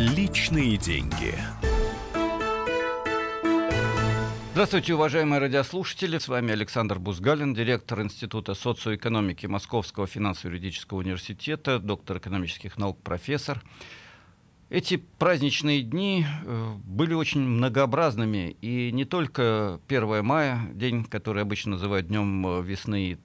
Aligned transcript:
Личные 0.00 0.78
деньги. 0.78 1.34
Здравствуйте, 4.52 4.94
уважаемые 4.94 5.40
радиослушатели. 5.40 6.16
С 6.16 6.26
вами 6.26 6.52
Александр 6.52 6.98
Бузгалин, 6.98 7.52
директор 7.52 8.00
Института 8.00 8.54
социоэкономики 8.54 9.44
Московского 9.44 10.06
финансово-юридического 10.06 11.00
университета, 11.00 11.78
доктор 11.78 12.16
экономических 12.16 12.78
наук, 12.78 12.98
профессор. 13.02 13.62
Эти 14.70 14.96
праздничные 14.96 15.82
дни 15.82 16.24
э, 16.24 16.72
были 16.84 17.12
очень 17.12 17.42
многообразными, 17.42 18.56
и 18.62 18.92
не 18.92 19.04
только 19.04 19.80
1 19.86 20.24
мая, 20.24 20.60
день, 20.72 21.04
который 21.04 21.42
обычно 21.42 21.72
называют 21.72 22.06
Днем 22.06 22.46
э, 22.46 22.62
весны 22.62 23.18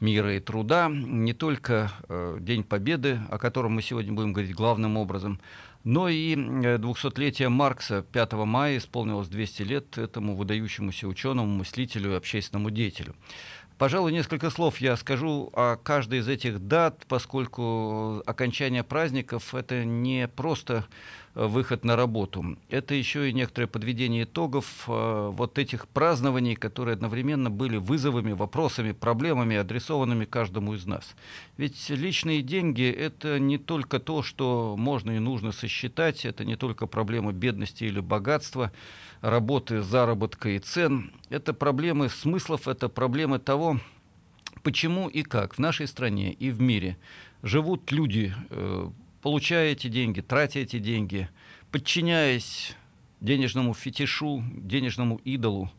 мира 0.00 0.36
и 0.36 0.40
труда, 0.40 0.88
не 0.88 1.32
только 1.32 1.90
э, 2.08 2.36
День 2.40 2.62
Победы, 2.62 3.20
о 3.30 3.38
котором 3.38 3.72
мы 3.72 3.82
сегодня 3.82 4.12
будем 4.12 4.32
говорить 4.32 4.54
главным 4.54 4.96
образом, 4.96 5.40
но 5.84 6.08
и 6.08 6.34
200-летие 6.34 7.48
Маркса 7.48 8.02
5 8.02 8.32
мая 8.32 8.78
исполнилось 8.78 9.28
200 9.28 9.62
лет 9.62 9.98
этому 9.98 10.36
выдающемуся 10.36 11.08
ученому, 11.08 11.48
мыслителю 11.58 12.12
и 12.12 12.16
общественному 12.16 12.70
деятелю. 12.70 13.14
Пожалуй, 13.78 14.12
несколько 14.12 14.50
слов 14.50 14.80
я 14.80 14.96
скажу 14.96 15.50
о 15.54 15.76
каждой 15.76 16.20
из 16.20 16.28
этих 16.28 16.60
дат, 16.60 17.04
поскольку 17.08 18.22
окончание 18.26 18.84
праздников— 18.84 19.54
это 19.56 19.84
не 19.84 20.28
просто 20.28 20.74
э, 20.84 20.84
выход 21.34 21.84
на 21.84 21.96
работу. 21.96 22.56
Это 22.68 22.94
еще 22.94 23.28
и 23.28 23.32
некоторое 23.32 23.66
подведение 23.66 24.24
итогов 24.24 24.84
э, 24.86 25.30
вот 25.32 25.58
этих 25.58 25.88
празднований, 25.88 26.56
которые 26.56 26.94
одновременно 26.94 27.50
были 27.50 27.78
вызовами, 27.78 28.32
вопросами, 28.32 28.92
проблемами, 28.92 29.56
адресованными 29.56 30.26
каждому 30.26 30.74
из 30.74 30.86
нас. 30.86 31.14
Ведь 31.56 31.88
личные 31.88 32.42
деньги— 32.42 32.90
это 32.90 33.38
не 33.38 33.56
только 33.56 33.98
то, 33.98 34.22
что 34.22 34.76
можно 34.78 35.12
и 35.12 35.18
нужно 35.18 35.52
сосчитать, 35.52 36.26
это 36.26 36.44
не 36.44 36.56
только 36.56 36.86
проблема 36.86 37.32
бедности 37.32 37.84
или 37.84 38.00
богатства, 38.00 38.72
работы, 39.22 39.80
заработка 39.80 40.50
и 40.50 40.58
цен. 40.58 41.12
Это 41.30 41.54
проблемы 41.54 42.10
смыслов, 42.10 42.68
это 42.68 42.90
проблемы 42.90 43.38
того, 43.38 43.80
почему 44.62 45.08
и 45.08 45.22
как 45.22 45.54
в 45.54 45.58
нашей 45.58 45.86
стране 45.86 46.32
и 46.32 46.50
в 46.50 46.60
мире 46.60 46.98
живут 47.42 47.90
люди, 47.90 48.34
э, 48.50 48.90
получая 49.22 49.72
эти 49.72 49.86
деньги, 49.86 50.20
тратя 50.20 50.58
эти 50.58 50.78
деньги, 50.78 51.28
подчиняясь 51.70 52.76
денежному 53.20 53.72
фетишу, 53.72 54.42
денежному 54.52 55.20
идолу, 55.24 55.70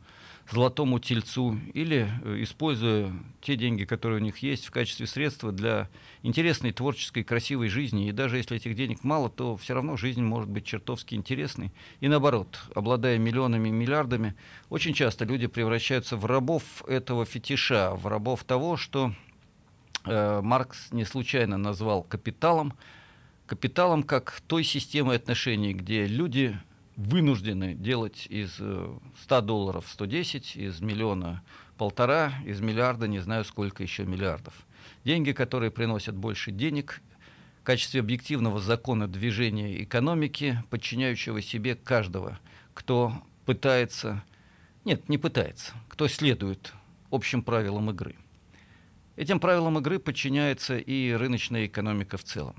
золотому 0.49 0.99
тельцу 0.99 1.57
или 1.73 2.09
э, 2.23 2.43
используя 2.43 3.13
те 3.41 3.55
деньги, 3.55 3.85
которые 3.85 4.19
у 4.19 4.23
них 4.23 4.39
есть, 4.39 4.65
в 4.65 4.71
качестве 4.71 5.07
средства 5.07 5.51
для 5.51 5.89
интересной, 6.21 6.71
творческой, 6.71 7.23
красивой 7.23 7.69
жизни. 7.69 8.07
И 8.07 8.11
даже 8.11 8.37
если 8.37 8.57
этих 8.57 8.75
денег 8.75 9.03
мало, 9.03 9.29
то 9.29 9.55
все 9.57 9.73
равно 9.73 9.95
жизнь 9.97 10.21
может 10.21 10.49
быть 10.49 10.65
чертовски 10.65 11.15
интересной. 11.15 11.71
И 12.01 12.07
наоборот, 12.07 12.59
обладая 12.75 13.17
миллионами 13.17 13.69
миллиардами, 13.69 14.35
очень 14.69 14.93
часто 14.93 15.25
люди 15.25 15.47
превращаются 15.47 16.17
в 16.17 16.25
рабов 16.25 16.83
этого 16.87 17.25
фетиша, 17.25 17.95
в 17.95 18.07
рабов 18.07 18.43
того, 18.43 18.75
что 18.77 19.13
э, 20.05 20.41
Маркс 20.41 20.91
не 20.91 21.05
случайно 21.05 21.57
назвал 21.57 22.03
капиталом, 22.03 22.73
капиталом 23.45 24.03
как 24.03 24.41
той 24.47 24.63
системой 24.63 25.17
отношений, 25.17 25.73
где 25.73 26.05
люди 26.05 26.57
вынуждены 26.95 27.73
делать 27.73 28.27
из 28.29 28.53
100 28.53 28.99
э, 29.29 29.41
долларов 29.41 29.85
110, 29.89 30.55
из 30.55 30.81
миллиона 30.81 31.43
полтора, 31.77 32.33
из 32.45 32.61
миллиарда 32.61 33.07
не 33.07 33.19
знаю 33.19 33.43
сколько 33.45 33.83
еще 33.83 34.05
миллиардов. 34.05 34.53
Деньги, 35.03 35.31
которые 35.31 35.71
приносят 35.71 36.15
больше 36.15 36.51
денег, 36.51 37.01
в 37.61 37.65
качестве 37.65 38.01
объективного 38.01 38.59
закона 38.59 39.07
движения 39.07 39.81
экономики, 39.81 40.61
подчиняющего 40.69 41.41
себе 41.41 41.75
каждого, 41.75 42.39
кто 42.73 43.13
пытается, 43.45 44.23
нет, 44.83 45.07
не 45.07 45.17
пытается, 45.17 45.71
кто 45.87 46.09
следует 46.09 46.73
общим 47.09 47.41
правилам 47.41 47.89
игры. 47.91 48.15
Этим 49.15 49.39
правилам 49.39 49.77
игры 49.77 49.99
подчиняется 49.99 50.77
и 50.77 51.11
рыночная 51.13 51.67
экономика 51.67 52.17
в 52.17 52.23
целом. 52.23 52.55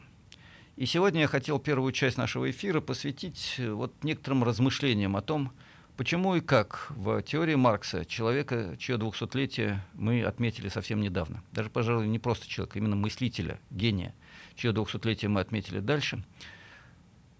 И 0.76 0.86
сегодня 0.86 1.20
я 1.20 1.28
хотел 1.28 1.60
первую 1.60 1.92
часть 1.92 2.18
нашего 2.18 2.50
эфира 2.50 2.80
посвятить 2.80 3.54
э, 3.58 3.70
вот 3.70 3.92
некоторым 4.02 4.42
размышлениям 4.42 5.14
о 5.14 5.22
том, 5.22 5.52
почему 5.96 6.34
и 6.34 6.40
как 6.40 6.86
в 6.90 7.22
теории 7.22 7.54
Маркса 7.54 8.04
человека, 8.04 8.74
чье 8.76 8.96
двухсотлетие 8.96 9.84
мы 9.92 10.24
отметили 10.24 10.68
совсем 10.68 11.00
недавно, 11.00 11.44
даже, 11.52 11.70
пожалуй, 11.70 12.08
не 12.08 12.18
просто 12.18 12.48
человека, 12.48 12.80
именно 12.80 12.96
мыслителя, 12.96 13.60
гения, 13.70 14.16
чье 14.56 14.72
двухсотлетие 14.72 15.28
мы 15.28 15.40
отметили 15.42 15.78
дальше, 15.78 16.24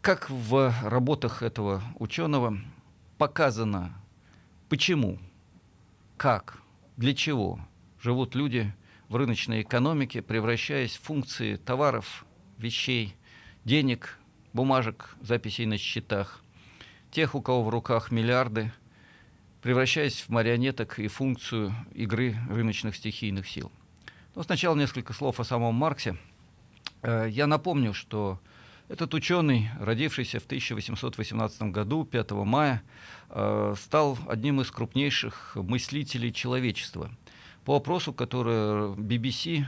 как 0.01 0.31
в 0.31 0.73
работах 0.85 1.43
этого 1.43 1.83
ученого 1.99 2.57
показано, 3.19 4.01
почему, 4.69 5.19
как, 6.17 6.59
для 6.97 7.17
чего 7.17 7.59
живут 8.01 8.37
люди 8.37 8.73
в 9.09 9.17
рыночной 9.17 9.63
экономике, 9.63 10.23
превращаясь 10.23 10.97
в 10.97 11.03
функции 11.03 11.57
товаров, 11.57 12.25
вещей, 12.59 13.17
денег, 13.65 14.19
бумажек, 14.53 15.17
записей 15.21 15.67
на 15.67 15.79
счетах, 15.79 16.43
тех, 17.11 17.35
у 17.35 17.43
кого 17.43 17.63
в 17.63 17.69
руках 17.69 18.11
миллиарды, 18.11 18.73
превращаясь 19.63 20.21
в 20.21 20.29
марионеток 20.29 20.99
и 20.99 21.09
функцию 21.09 21.75
игры 21.95 22.37
рыночных 22.51 22.97
стихийных 22.97 23.49
сил. 23.49 23.71
Но 24.35 24.43
сначала 24.43 24.77
несколько 24.77 25.13
слов 25.13 25.41
о 25.41 25.45
самом 25.45 25.75
Марксе. 25.75 26.17
Э, 27.03 27.27
я 27.31 27.47
напомню, 27.47 27.95
что 27.95 28.41
этот 28.89 29.15
ученый, 29.15 29.71
родившийся 29.81 30.41
в 30.41 30.45
1818 30.45 31.63
году, 31.71 32.05
5 32.05 32.33
мая, 32.45 32.83
э, 33.31 33.75
стал 33.81 34.19
одним 34.29 34.61
из 34.61 34.71
крупнейших 34.71 35.57
мыслителей 35.57 36.33
человечества. 36.33 37.11
По 37.65 37.77
опросу, 37.77 38.13
который 38.13 38.95
BBC 38.95 39.65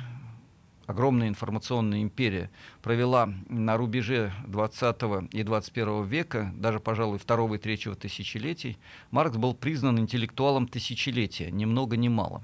огромная 0.86 1.28
информационная 1.28 2.02
империя 2.02 2.50
провела 2.82 3.28
на 3.48 3.76
рубеже 3.76 4.32
20 4.46 5.32
и 5.32 5.42
21 5.42 6.04
века, 6.04 6.52
даже, 6.56 6.80
пожалуй, 6.80 7.18
второго 7.18 7.54
и 7.54 7.58
третьего 7.58 7.94
тысячелетий, 7.94 8.78
Маркс 9.10 9.36
был 9.36 9.54
признан 9.54 9.98
интеллектуалом 9.98 10.68
тысячелетия, 10.68 11.50
ни 11.50 11.64
много 11.64 11.96
ни 11.96 12.08
мало. 12.08 12.42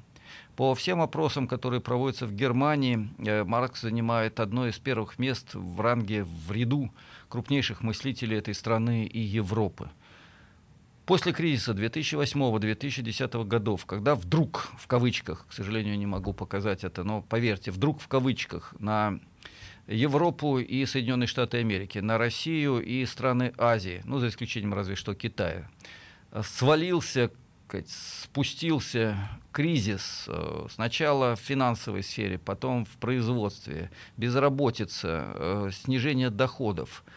По 0.56 0.74
всем 0.74 1.00
опросам, 1.00 1.48
которые 1.48 1.80
проводятся 1.80 2.26
в 2.26 2.34
Германии, 2.34 3.08
э, 3.18 3.42
Маркс 3.44 3.80
занимает 3.80 4.38
одно 4.38 4.68
из 4.68 4.78
первых 4.78 5.18
мест 5.18 5.54
в 5.54 5.80
ранге 5.80 6.24
в 6.24 6.52
ряду 6.52 6.90
крупнейших 7.28 7.82
мыслителей 7.82 8.38
этой 8.38 8.54
страны 8.54 9.06
и 9.06 9.18
Европы. 9.18 9.90
После 11.06 11.32
кризиса 11.32 11.72
2008-2010 11.72 13.44
годов, 13.44 13.86
когда 13.86 14.14
вдруг, 14.14 14.68
в 14.78 14.86
кавычках, 14.86 15.46
к 15.48 15.52
сожалению, 15.52 15.98
не 15.98 16.06
могу 16.06 16.32
показать 16.32 16.84
это, 16.84 17.02
но 17.02 17.22
поверьте, 17.22 17.72
вдруг 17.72 18.00
в 18.00 18.06
кавычках 18.06 18.72
на 18.78 19.18
Европу 19.88 20.58
и 20.60 20.86
Соединенные 20.86 21.26
Штаты 21.26 21.58
Америки, 21.58 21.98
на 21.98 22.18
Россию 22.18 22.80
и 22.80 23.04
страны 23.04 23.52
Азии, 23.58 24.02
ну, 24.04 24.20
за 24.20 24.28
исключением 24.28 24.74
разве 24.74 24.94
что 24.94 25.14
Китая, 25.14 25.68
свалился, 26.44 27.32
спустился 28.22 29.16
кризис 29.50 30.26
э, 30.28 30.66
сначала 30.70 31.34
в 31.34 31.40
финансовой 31.40 32.02
сфере, 32.02 32.38
потом 32.38 32.84
в 32.84 32.96
производстве, 32.98 33.90
безработица, 34.16 35.32
э, 35.34 35.70
снижение 35.72 36.30
доходов– 36.30 37.02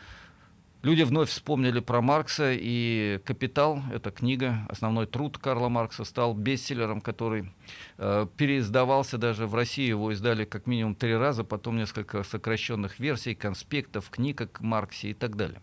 Люди 0.85 1.01
вновь 1.01 1.31
вспомнили 1.31 1.79
про 1.79 2.00
Маркса, 2.00 2.51
и 2.53 3.19
«Капитал»— 3.25 3.81
это 3.91 4.12
книга, 4.12 4.68
основной 4.69 5.07
труд 5.07 5.40
Карла 5.40 5.68
Маркса, 5.68 6.03
стал 6.03 6.35
бестселлером, 6.35 7.01
который 7.01 7.51
э, 7.97 8.28
переиздавался 8.38 9.18
даже 9.18 9.47
в 9.47 9.55
России. 9.55 9.87
Его 9.87 10.11
издали 10.11 10.46
как 10.46 10.67
минимум 10.67 10.93
три 10.93 11.16
раза, 11.16 11.43
потом 11.43 11.78
несколько 11.78 12.22
сокращенных 12.22 12.99
версий, 12.99 13.34
конспектов, 13.34 14.11
книг 14.11 14.41
о 14.41 14.47
Марксе 14.59 15.09
и 15.09 15.14
так 15.16 15.35
далее. 15.35 15.59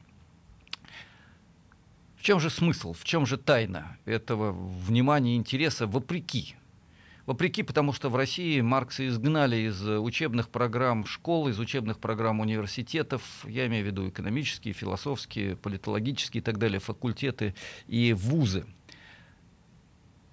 В 2.16 2.22
чем 2.22 2.40
же 2.40 2.50
смысл, 2.50 2.92
в 2.92 3.04
чем 3.04 3.24
же 3.24 3.36
тайна 3.36 3.98
этого 4.06 4.50
внимания 4.50 5.34
и 5.34 5.36
интереса 5.36 5.86
вопреки 5.86 6.56
Вопреки, 7.24 7.62
потому 7.62 7.92
что 7.92 8.08
в 8.08 8.16
России 8.16 8.60
Маркса 8.60 9.06
изгнали 9.06 9.68
из 9.68 9.80
учебных 9.86 10.48
программ 10.48 11.06
школ, 11.06 11.48
из 11.48 11.60
учебных 11.60 11.98
программ 11.98 12.40
университетов, 12.40 13.22
я 13.46 13.66
имею 13.68 13.84
в 13.84 13.86
виду 13.86 14.08
экономические, 14.08 14.74
философские, 14.74 15.54
политологические 15.54 16.40
и 16.40 16.44
так 16.44 16.58
далее, 16.58 16.80
факультеты 16.80 17.54
и 17.86 18.12
вузы. 18.12 18.66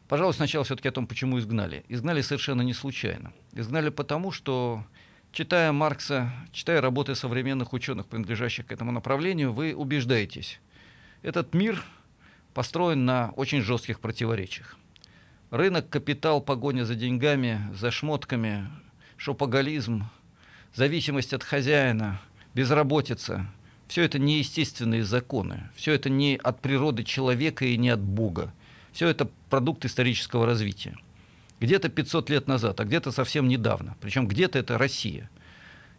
Пожалуй, 0.07 0.33
сначала 0.33 0.65
все-таки 0.65 0.87
о 0.87 0.91
том, 0.91 1.05
почему 1.05 1.37
изгнали. 1.37 1.85
Изгнали 1.89 2.21
совершенно 2.21 2.63
не 2.63 2.73
случайно. 2.73 3.31
Изгнали 3.53 3.89
потому, 3.89 4.31
что, 4.31 4.83
читая 5.31 5.71
Маркса, 5.71 6.33
читая 6.51 6.81
работы 6.81 7.13
современных 7.13 7.73
ученых, 7.73 8.07
принадлежащих 8.07 8.65
к 8.65 8.71
этому 8.71 8.91
направлению, 8.91 9.53
вы 9.53 9.75
убеждаетесь, 9.75 10.59
этот 11.21 11.53
мир 11.53 11.83
построен 12.55 13.05
на 13.05 13.29
очень 13.35 13.61
жестких 13.61 13.99
противоречиях. 13.99 14.75
Рынок, 15.51 15.89
капитал, 15.89 16.41
погоня 16.41 16.85
за 16.85 16.93
деньгами, 16.93 17.59
за 17.73 17.89
шмотками, 17.89 18.69
шопоголизм, 19.17 20.07
зависимость 20.75 21.33
от 21.33 21.43
хозяина, 21.43 22.21
безработица, 22.53 23.47
Все 23.87 24.03
это 24.03 24.19
не 24.19 24.37
естественные 24.37 25.03
законы, 25.03 25.71
все 25.75 25.93
это 25.93 26.11
не 26.11 26.39
от 26.43 26.61
природы 26.61 27.03
человека 27.03 27.65
и 27.65 27.75
не 27.77 27.89
от 27.89 27.99
Бога. 27.99 28.53
Все 28.91 29.07
это 29.07 29.27
продукт 29.49 29.83
исторического 29.85 30.45
развития. 30.45 30.95
Где-то 31.59 31.89
500 31.89 32.29
лет 32.29 32.47
назад, 32.47 32.79
а 32.79 32.85
где-то 32.85 33.11
совсем 33.11 33.47
недавно. 33.47 33.95
Причем 34.01 34.27
где-то 34.27 34.59
это 34.59 34.77
Россия. 34.77 35.31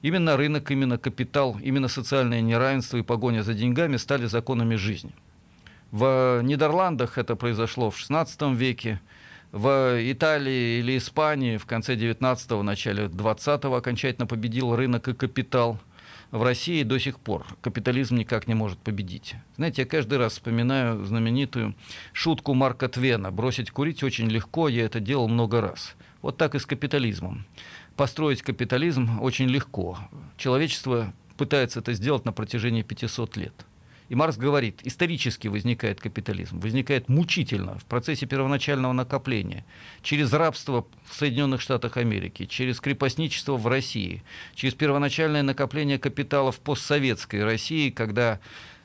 Именно 0.02 0.36
рынок, 0.36 0.70
именно 0.70 0.98
капитал, 0.98 1.58
именно 1.60 1.88
социальное 1.88 2.40
неравенство 2.40 2.98
и 2.98 3.02
погоня 3.02 3.42
за 3.42 3.54
деньгами 3.54 3.96
стали 3.96 4.26
законами 4.26 4.76
жизни. 4.76 5.12
В 5.90 6.40
Нидерландах 6.42 7.18
это 7.18 7.34
произошло 7.34 7.90
в 7.90 7.98
XVI 7.98 8.54
веке, 8.54 9.00
в 9.52 9.98
Италии 10.12 10.78
или 10.78 10.96
Испании 10.96 11.56
в 11.56 11.66
конце 11.66 11.96
19-го, 11.96 12.62
начале 12.62 13.06
20-го 13.06 13.74
окончательно 13.74 14.26
победил 14.26 14.76
рынок 14.76 15.08
и 15.08 15.14
капитал. 15.14 15.78
В 16.30 16.44
России 16.44 16.84
до 16.84 17.00
сих 17.00 17.18
пор 17.18 17.44
капитализм 17.60 18.14
никак 18.14 18.46
не 18.46 18.54
может 18.54 18.78
победить. 18.78 19.34
Знаете, 19.56 19.82
я 19.82 19.88
каждый 19.88 20.18
раз 20.18 20.34
вспоминаю 20.34 21.04
знаменитую 21.04 21.74
шутку 22.12 22.54
Марка 22.54 22.88
Твена. 22.88 23.32
Бросить 23.32 23.72
курить 23.72 24.04
очень 24.04 24.28
легко, 24.28 24.68
я 24.68 24.84
это 24.84 25.00
делал 25.00 25.28
много 25.28 25.60
раз. 25.60 25.96
Вот 26.22 26.36
так 26.36 26.54
и 26.54 26.60
с 26.60 26.66
капитализмом. 26.66 27.44
Построить 27.96 28.42
капитализм 28.42 29.20
очень 29.20 29.48
легко. 29.48 29.98
Человечество 30.36 31.12
пытается 31.36 31.80
это 31.80 31.94
сделать 31.94 32.24
на 32.24 32.32
протяжении 32.32 32.82
500 32.82 33.36
лет. 33.36 33.66
И 34.10 34.16
Маркс 34.16 34.36
говорит, 34.36 34.80
исторически 34.82 35.46
возникает 35.46 36.00
капитализм, 36.00 36.58
возникает 36.58 37.08
мучительно 37.08 37.78
в 37.78 37.84
процессе 37.84 38.26
первоначального 38.26 38.92
накопления, 38.92 39.64
через 40.02 40.32
рабство 40.32 40.84
в 41.08 41.14
Соединенных 41.14 41.60
Штатах 41.60 41.96
Америки, 41.96 42.46
через 42.46 42.80
крепостничество 42.80 43.56
в 43.56 43.68
России, 43.68 44.24
через 44.56 44.74
первоначальное 44.74 45.44
накопление 45.44 46.00
капитала 46.00 46.50
в 46.50 46.58
постсоветской 46.58 47.44
России, 47.44 47.90
когда 47.90 48.40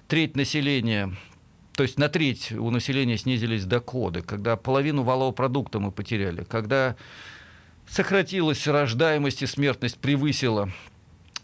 треть 0.07 0.37
населения 0.37 1.11
то 1.73 1.83
есть 1.83 1.97
на 1.97 2.07
треть 2.07 2.51
у 2.53 2.69
населения 2.69 3.17
снизились 3.17 3.65
доходы, 3.65 4.21
когда 4.21 4.55
половину 4.55 5.01
валового 5.01 5.33
продукта 5.33 5.79
мы 5.79 5.91
потеряли, 5.91 6.43
когда 6.43 6.95
сократилась 7.87 8.65
рождаемость 8.67 9.41
и 9.41 9.47
смертность 9.47 9.97
превысила 9.97 10.71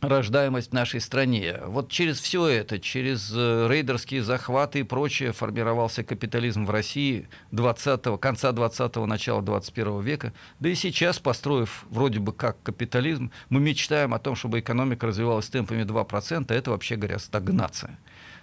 рождаемость 0.01 0.71
в 0.71 0.73
нашей 0.73 0.99
стране. 0.99 1.59
Вот 1.65 1.89
через 1.89 2.19
все 2.19 2.47
это, 2.47 2.79
через 2.79 3.31
э, 3.35 3.67
рейдерские 3.69 4.23
захваты 4.23 4.79
и 4.79 4.83
прочее 4.83 5.31
формировался 5.31 6.03
капитализм 6.03 6.65
в 6.65 6.69
России 6.71 7.27
20 7.51 8.19
конца 8.19 8.51
20-го, 8.51 9.05
начала 9.05 9.41
21 9.41 10.01
века. 10.01 10.33
Да 10.59 10.69
и 10.69 10.75
сейчас, 10.75 11.19
построив 11.19 11.85
вроде 11.89 12.19
бы 12.19 12.33
как 12.33 12.61
капитализм, 12.63 13.31
мы 13.49 13.59
мечтаем 13.59 14.13
о 14.13 14.19
том, 14.19 14.35
чтобы 14.35 14.59
экономика 14.59 15.07
развивалась 15.07 15.47
темпами 15.47 15.83
2%, 15.83 16.45
а 16.47 16.53
это, 16.53 16.71
вообще 16.71 16.95
говоря, 16.95 17.19
стагнация. 17.19 17.97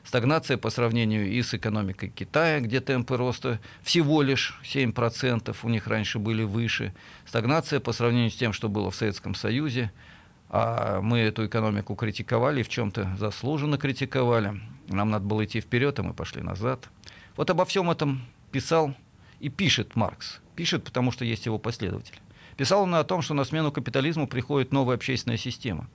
Стагнация 0.04 0.56
по 0.56 0.70
сравнению 0.70 1.28
и 1.28 1.42
с 1.42 1.52
экономикой 1.52 2.08
Китая, 2.08 2.60
где 2.60 2.80
темпы 2.80 3.16
роста 3.16 3.60
всего 3.82 4.22
лишь 4.22 4.58
7%, 4.64 5.54
у 5.62 5.68
них 5.68 5.86
раньше 5.86 6.18
были 6.18 6.44
выше. 6.44 6.94
Стагнация 7.26 7.80
по 7.80 7.92
сравнению 7.92 8.30
с 8.30 8.36
тем, 8.36 8.52
что 8.52 8.68
было 8.68 8.90
в 8.90 8.96
Советском 8.96 9.34
Союзе– 9.34 9.90
а 10.50 11.00
мы 11.00 11.18
эту 11.18 11.46
экономику 11.46 11.94
критиковали, 11.94 12.62
в 12.62 12.68
чем-то 12.68 13.16
заслуженно 13.18 13.78
критиковали. 13.78 14.60
Нам 14.88 15.10
надо 15.10 15.24
было 15.26 15.44
идти 15.44 15.60
вперед, 15.60 15.98
а 15.98 16.02
мы 16.02 16.14
пошли 16.14 16.42
назад. 16.42 16.88
Вот 17.36 17.50
обо 17.50 17.64
всем 17.64 17.90
этом 17.90 18.22
писал 18.50 18.94
и 19.40 19.48
пишет 19.48 19.94
Маркс. 19.96 20.40
Пишет, 20.56 20.84
потому 20.84 21.12
что 21.12 21.24
есть 21.24 21.46
его 21.46 21.58
последователь. 21.58 22.18
Писал 22.56 22.82
он 22.82 22.94
о 22.94 23.04
том, 23.04 23.22
что 23.22 23.34
на 23.34 23.44
смену 23.44 23.70
капитализму 23.70 24.26
приходит 24.26 24.72
новая 24.72 24.96
общественная 24.96 25.36
система. 25.36 25.86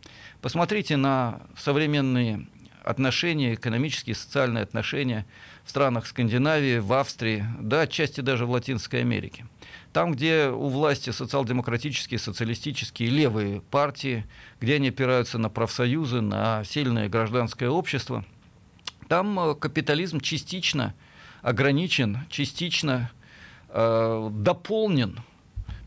Посмотрите 0.42 0.96
на 0.96 1.42
современные 1.58 2.48
отношения, 2.84 3.56
экономические, 3.56 4.16
социальные 4.16 4.64
отношения 4.64 5.26
в 5.66 5.70
странах 5.70 6.06
Скандинавии, 6.06 6.78
в 6.78 6.94
Австрии, 6.94 7.44
да, 7.60 7.82
отчасти 7.82 8.22
даже 8.22 8.46
в 8.46 8.52
Латинской 8.52 9.02
Америке. 9.02 9.46
Там, 9.94 10.14
где 10.14 10.50
у 10.50 10.70
власти 10.70 11.12
социал-демократические, 11.12 12.18
социалистические, 12.20 13.10
левые 13.10 13.62
партии, 13.62 14.26
где 14.60 14.76
они 14.76 14.90
опираются 14.90 15.38
на 15.38 15.50
профсоюзы, 15.50 16.20
на 16.20 16.64
сильное 16.64 17.08
гражданское 17.08 17.70
общество, 17.70 18.26
там 19.08 19.40
э, 19.40 19.54
капитализм 19.54 20.20
частично 20.20 20.96
ограничен, 21.44 22.26
частично 22.30 23.12
э, 23.70 24.30
дополнен 24.32 25.20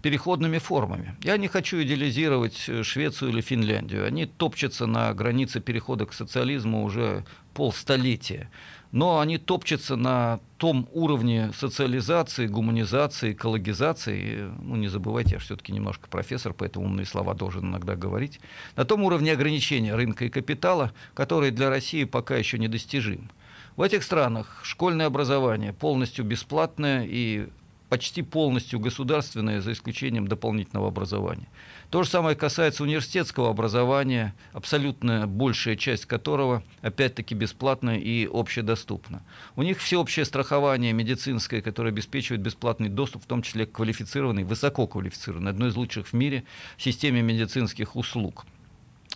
переходными 0.07 0.59
формами. 0.59 1.17
Я 1.25 1.37
не 1.37 1.49
хочу 1.49 1.83
идеализировать 1.83 2.69
э, 2.69 2.85
Швецию 2.85 3.33
или 3.33 3.41
Финляндию. 3.41 4.07
Они 4.07 4.25
топчутся 4.25 4.87
на 4.87 5.13
границе 5.13 5.59
перехода 5.59 6.07
к 6.07 6.13
социализму 6.13 6.85
уже 6.85 7.25
полстолетия 7.55 8.49
но 8.93 9.19
они 9.19 9.37
топчутся 9.37 9.97
на 9.97 10.39
том 10.59 10.89
уровне 10.93 11.51
социализации, 11.55 12.47
гуманизации, 12.47 13.33
экологизации. 13.33 14.49
Ну, 14.63 14.77
не 14.77 14.89
забывайте, 14.89 15.33
я 15.35 15.39
все-таки 15.39 15.73
немножко 15.73 16.09
профессор, 16.09 16.55
поэтому 16.55 16.87
умные 16.87 17.05
слова 17.05 17.35
должен 17.35 17.67
иногда 17.67 17.97
говорить. 17.97 18.41
На 18.77 18.85
том 18.85 19.03
уровне 19.03 19.33
ограничения 19.33 19.95
рынка 19.95 20.25
и 20.25 20.31
капитала, 20.31 20.93
который 21.15 21.51
для 21.51 21.69
России 21.69 22.05
пока 22.05 22.37
еще 22.37 22.59
недостижим. 22.59 23.29
В 23.77 23.83
этих 23.83 24.03
странах 24.03 24.61
школьное 24.63 25.07
образование 25.07 25.75
полностью 25.75 26.25
бесплатное 26.25 27.05
и 27.07 27.49
почти 27.89 28.23
полностью 28.23 28.81
государственное, 28.81 29.61
за 29.61 29.73
исключением 29.73 30.27
дополнительного 30.27 30.89
образования. 30.89 31.47
То 31.91 32.03
же 32.03 32.11
самое 32.11 32.35
касается 32.35 32.83
университетского 32.83 33.51
образования, 33.51 34.35
абсолютно 34.53 35.27
большая 35.27 35.77
часть 35.77 36.07
которого, 36.07 36.63
опять-таки, 36.83 37.35
бесплатна 37.35 37.97
и 37.97 38.29
общедоступна. 38.31 39.23
У 39.55 39.63
них 39.63 39.79
всеобщее 39.79 40.25
страхование 40.25 40.93
медицинское, 40.93 41.63
которое 41.63 41.91
обеспечивает 41.91 42.43
бесплатный 42.43 42.89
доступ, 42.89 43.23
в 43.23 43.27
том 43.27 43.43
числе 43.43 43.67
к 43.67 43.73
квалифицированной, 43.73 44.45
высококвалифицированной, 44.45 45.53
одной 45.53 45.69
из 45.69 45.77
лучших 45.77 46.09
в 46.09 46.13
мире 46.13 46.45
системе 46.77 47.23
медицинских 47.23 47.95
услуг. 47.95 48.47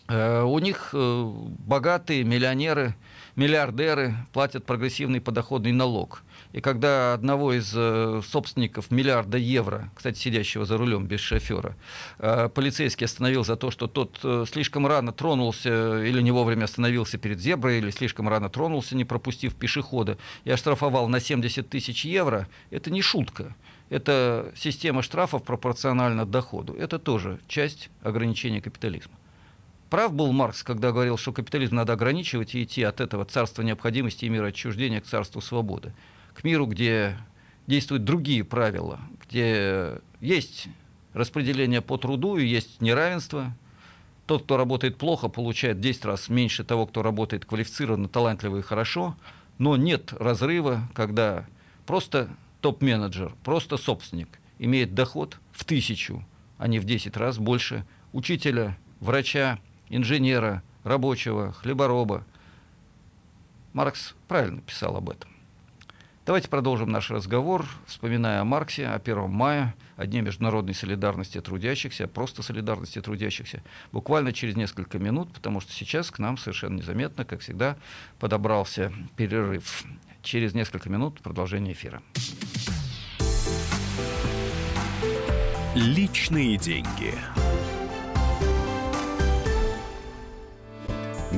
Э, 0.07 0.43
у 0.43 0.59
них 0.61 0.91
э, 0.93 1.33
богатые 1.67 2.23
миллионеры, 2.23 2.95
миллиардеры 3.35 4.15
платят 4.33 4.65
прогрессивный 4.65 5.21
подоходный 5.21 5.73
налог– 5.73 6.23
и 6.53 6.61
когда 6.61 7.15
одного 7.15 7.53
из 7.53 7.73
э, 7.77 8.23
собственников 8.27 8.91
миллиарда 8.91 9.39
евро, 9.39 9.91
кстати, 9.95 10.19
сидящего 10.19 10.65
за 10.65 10.79
рулем 10.79 11.07
без 11.07 11.21
шофера, 11.21 11.77
э, 12.19 12.49
полицейский 12.49 13.05
остановил 13.05 13.45
за 13.45 13.55
то, 13.57 13.71
что 13.71 13.87
тот 13.87 14.19
э, 14.25 14.45
слишком 14.51 14.87
рано 14.87 15.13
тронулся 15.13 16.03
или 16.03 16.21
не 16.21 16.33
вовремя 16.33 16.65
остановился 16.65 17.19
перед 17.19 17.39
зеброй, 17.39 17.79
или 17.79 17.91
слишком 17.91 18.29
рано 18.29 18.49
тронулся, 18.49 18.97
не 18.97 19.05
пропустив 19.05 19.55
пешехода, 19.55 20.19
и 20.45 20.51
оштрафовал 20.51 21.09
на 21.09 21.21
70 21.21 21.69
тысяч 21.69 22.05
евро, 22.05 22.49
это 22.71 22.91
не 22.91 23.03
шутка. 23.03 23.55
Это 23.89 24.53
система 24.57 25.03
штрафов 25.03 25.43
пропорциональна 25.45 26.25
доходу. 26.25 26.75
Это 26.75 26.99
тоже 26.99 27.41
часть 27.49 27.91
ограничения 28.03 28.61
капитализма. 28.61 29.13
Прав 29.89 30.13
был 30.13 30.31
Маркс, 30.31 30.63
когда 30.63 30.93
говорил, 30.93 31.17
что 31.17 31.33
капитализм 31.33 31.75
надо 31.75 31.95
ограничивать 31.95 32.55
и 32.55 32.63
идти 32.63 32.85
от 32.85 33.01
этого 33.01 33.25
царства 33.25 33.63
необходимости 33.63 34.25
и 34.25 34.29
мира 34.29 34.47
отчуждения 34.47 35.01
к 35.01 35.07
царству 35.07 35.41
свободы 35.41 35.93
к 36.41 36.45
миру, 36.45 36.65
где 36.65 37.19
действуют 37.67 38.05
другие 38.05 38.45
правила, 38.45 38.99
где 39.27 40.01
есть 40.21 40.69
распределение 41.13 41.83
по 41.83 41.99
труду 41.99 42.39
и 42.39 42.47
есть 42.47 42.81
неравенство. 42.81 43.55
Тот, 44.27 44.45
кто 44.45 44.57
работает 44.57 44.97
плохо, 44.97 45.29
получает 45.29 45.77
в 45.77 45.81
10 45.81 46.05
раз 46.07 46.29
меньше 46.31 46.65
того, 46.65 46.87
кто 46.87 47.03
работает 47.03 47.45
квалифицированно, 47.45 48.09
талантливо 48.09 48.59
и 48.59 48.63
хорошо. 48.63 49.17
Но 49.59 49.77
нет 49.77 50.15
разрыва, 50.15 50.89
когда 50.95 51.47
просто 51.85 52.31
топ-менеджер, 52.63 53.35
просто 53.45 53.77
собственник 53.77 54.29
имеет 54.59 54.95
доход 54.95 55.39
в 55.53 55.65
тысячу, 55.65 56.25
а 56.57 56.69
не 56.69 56.79
в 56.79 56.85
10 56.85 57.17
раз 57.19 57.37
больше 57.37 57.85
учителя, 58.13 58.79
врача, 59.01 59.59
инженера, 59.91 60.63
рабочего, 60.85 61.53
хлебороба. 61.53 62.25
Маркс 63.75 64.15
правильно 64.27 64.63
писал 64.63 64.97
об 64.97 65.11
этом. 65.11 65.30
Давайте 66.27 66.49
продолжим 66.49 66.91
наш 66.91 67.11
разговор, 67.11 67.67
вспоминая 67.87 68.43
о 68.43 68.45
Марксе, 68.45 68.87
о 68.87 68.97
1 68.97 69.31
мая, 69.31 69.75
о 69.97 70.07
Дне 70.07 70.21
международной 70.21 70.75
солидарности 70.75 71.41
трудящихся, 71.41 72.07
просто 72.09 72.43
солидарности 72.43 73.01
трудящихся, 73.01 73.63
буквально 73.91 74.35
через 74.35 74.55
несколько 74.55 74.99
минут, 74.99 75.33
потому 75.33 75.61
что 75.61 75.73
сейчас 75.73 76.11
к 76.11 76.19
нам 76.19 76.37
совершенно 76.37 76.77
незаметно, 76.77 77.25
как 77.25 77.41
всегда, 77.41 77.77
подобрался 78.19 78.93
перерыв. 79.17 79.85
Через 80.23 80.53
несколько 80.53 80.91
минут 80.91 81.23
продолжение 81.23 81.73
эфира. 81.73 82.03
Личные 85.75 86.59
деньги. 86.59 87.15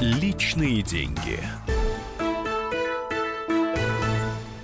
Личные 0.00 0.80
деньги. 0.80 1.40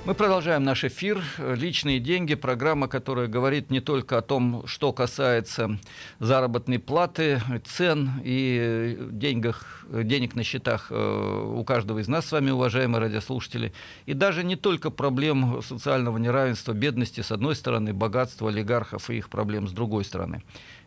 Мы 0.07 0.15
продолжаем 0.15 0.65
наш 0.65 0.83
эфир 0.85 1.23
«Личные 1.37 2.01
деньги», 2.01 2.35
программа, 2.35 2.89
которая 2.89 3.27
говорит 3.27 3.71
не 3.71 3.81
только 3.81 4.17
о 4.17 4.23
том, 4.23 4.67
что 4.67 4.95
касается 4.95 5.79
заработной 6.21 6.79
платы, 6.79 7.43
цен 7.67 8.13
и 8.25 8.97
деньгах, 9.11 9.85
денег 9.91 10.37
на 10.37 10.43
счетах 10.43 10.87
э, 10.89 11.53
у 11.55 11.63
каждого 11.65 11.99
из 11.99 12.09
нас 12.09 12.25
с 12.25 12.33
вами, 12.33 12.51
уважаемые 12.51 13.03
радиослушатели, 13.03 13.75
и 14.07 14.15
даже 14.15 14.43
не 14.43 14.57
только 14.57 14.89
проблем 14.89 15.61
социального 15.61 16.17
неравенства, 16.17 16.73
бедности 16.73 17.21
с 17.21 17.31
одной 17.31 17.57
стороны, 17.57 17.93
богатства 17.93 18.49
олигархов 18.49 19.11
и 19.11 19.19
их 19.19 19.29
проблем 19.29 19.69
с 19.69 19.73
другой 19.73 20.07
стороны. 20.07 20.43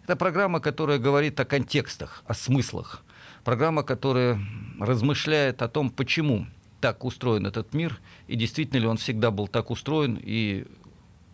Это 0.05 0.15
программа, 0.15 0.59
которая 0.59 0.97
говорит 0.97 1.39
о 1.39 1.45
контекстах, 1.45 2.23
о 2.25 2.33
смыслах. 2.33 3.03
Программа, 3.43 3.83
которая 3.83 4.39
размышляет 4.79 5.61
о 5.61 5.67
том, 5.67 5.89
почему 5.89 6.47
так 6.81 7.03
устроен 7.03 7.45
этот 7.45 7.73
мир, 7.73 7.99
и 8.27 8.35
действительно 8.35 8.79
ли 8.79 8.87
он 8.87 8.97
всегда 8.97 9.31
был 9.31 9.47
так 9.47 9.69
устроен, 9.69 10.19
и 10.21 10.65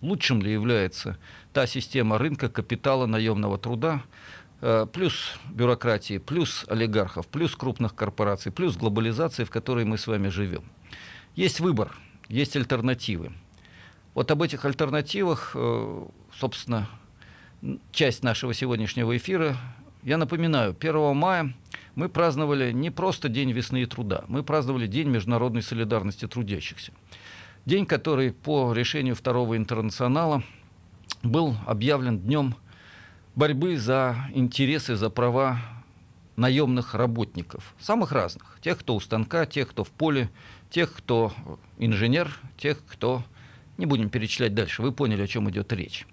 лучшим 0.01 0.41
ли 0.41 0.51
является 0.51 1.17
та 1.53 1.67
система 1.67 2.17
рынка, 2.17 2.49
капитала, 2.49 3.05
наемного 3.05 3.57
труда, 3.57 4.03
э, 4.61 4.87
плюс 4.91 5.35
бюрократии, 5.49 6.17
плюс 6.17 6.65
олигархов, 6.67 7.27
плюс 7.27 7.55
крупных 7.55 7.95
корпораций, 7.95 8.51
плюс 8.51 8.77
глобализации, 8.77 9.43
в 9.43 9.49
которой 9.49 9.85
мы 9.85 9.97
с 9.97 10.07
вами 10.07 10.29
живем. 10.29 10.63
Есть 11.35 11.59
выбор, 11.59 11.95
есть 12.27 12.55
альтернативы. 12.55 13.33
Вот 14.13 14.31
об 14.31 14.41
этих 14.41 14.63
альтернативах, 14.65 15.51
э, 15.55 16.05
собственно, 16.37 16.87
часть 17.91 18.23
нашего 18.23 18.53
сегодняшнего 18.53 19.15
эфира. 19.17 19.57
Я 20.03 20.17
напоминаю, 20.17 20.73
1 20.73 21.13
мая 21.15 21.53
мы 21.95 22.09
праздновали 22.09 22.71
не 22.71 22.91
просто 22.91 23.29
День 23.29 23.51
весны 23.51 23.83
и 23.83 23.85
труда, 23.85 24.25
мы 24.27 24.43
праздновали 24.43 24.87
День 24.87 25.07
международной 25.09 25.61
солидарности 25.61 26.27
трудящихся. 26.27 26.93
День, 27.65 27.85
который 27.85 28.31
по 28.31 28.73
решению 28.73 29.15
Второго 29.15 29.57
интернационала 29.57 30.43
был 31.23 31.55
объявлен 31.65 32.19
днем 32.19 32.55
борьбы 33.35 33.77
за 33.77 34.15
интересы, 34.33 34.95
за 34.95 35.09
права 35.09 35.59
наемных 36.35 36.93
работников, 36.93 37.73
самых 37.79 38.11
разных. 38.11 38.57
Тех, 38.61 38.77
кто 38.79 38.95
у 38.95 38.99
станка, 38.99 39.45
тех, 39.45 39.69
кто 39.69 39.83
в 39.83 39.89
поле, 39.89 40.29
тех, 40.69 40.93
кто 40.93 41.33
инженер, 41.77 42.39
тех, 42.57 42.83
кто... 42.85 43.23
Не 43.77 43.85
будем 43.85 44.09
перечислять 44.09 44.53
дальше, 44.53 44.81
вы 44.81 44.93
поняли, 44.93 45.23
о 45.23 45.27
чем 45.27 45.49
идет 45.49 45.73
речь. 45.73 46.07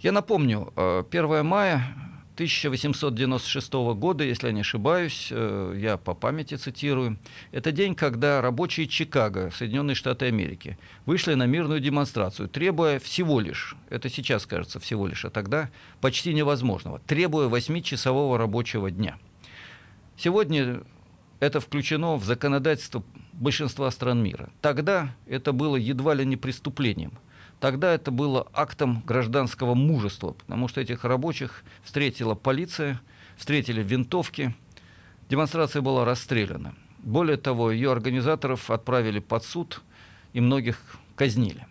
Я 0.00 0.12
напомню, 0.12 0.72
1 0.76 1.24
э, 1.24 1.42
мая 1.42 1.94
1896 2.40 3.72
года, 3.96 4.24
если 4.24 4.46
я 4.46 4.52
не 4.54 4.62
ошибаюсь, 4.62 5.28
э, 5.30 5.74
я 5.76 5.98
по 5.98 6.14
памяти 6.14 6.54
цитирую, 6.54 7.18
это 7.52 7.70
день, 7.70 7.94
когда 7.94 8.40
рабочие 8.40 8.86
Чикаго, 8.86 9.50
Соединенные 9.50 9.94
Штаты 9.94 10.24
Америки, 10.24 10.78
вышли 11.04 11.34
на 11.34 11.44
мирную 11.44 11.80
демонстрацию, 11.80 12.48
требуя 12.48 12.98
всего 12.98 13.40
лишь, 13.40 13.76
это 13.90 14.08
сейчас 14.08 14.46
кажется 14.46 14.80
всего 14.80 15.06
лишь, 15.06 15.26
а 15.26 15.30
тогда 15.30 15.68
почти 16.00 16.32
невозможного, 16.32 16.98
требуя 17.00 17.46
8-часового 17.46 18.38
рабочего 18.38 18.90
дня. 18.90 19.18
Сегодня 20.16 20.80
это 21.40 21.60
включено 21.60 22.16
в 22.16 22.24
законодательство 22.24 23.04
большинства 23.34 23.90
стран 23.90 24.22
мира. 24.22 24.48
Тогда 24.62 25.14
это 25.26 25.52
было 25.52 25.76
едва 25.76 26.14
ли 26.14 26.24
не 26.24 26.38
преступлением– 26.38 27.12
Тогда 27.60 27.92
это 27.94 28.10
было 28.10 28.48
актом 28.54 29.02
гражданского 29.06 29.74
мужества, 29.74 30.32
потому 30.32 30.66
что 30.66 30.80
этих 30.80 31.04
рабочих 31.04 31.62
встретила 31.84 32.34
полиция, 32.34 33.00
встретили 33.36 33.82
винтовки, 33.82 34.54
демонстрация 35.28 35.82
была 35.82 36.06
расстреляна. 36.06 36.74
Более 36.98 37.36
того, 37.36 37.70
ее 37.70 37.92
организаторов 37.92 38.70
отправили 38.70 39.18
под 39.18 39.44
суд 39.44 39.82
и 40.32 40.40
многих 40.40 40.78
казнили. 41.16 41.66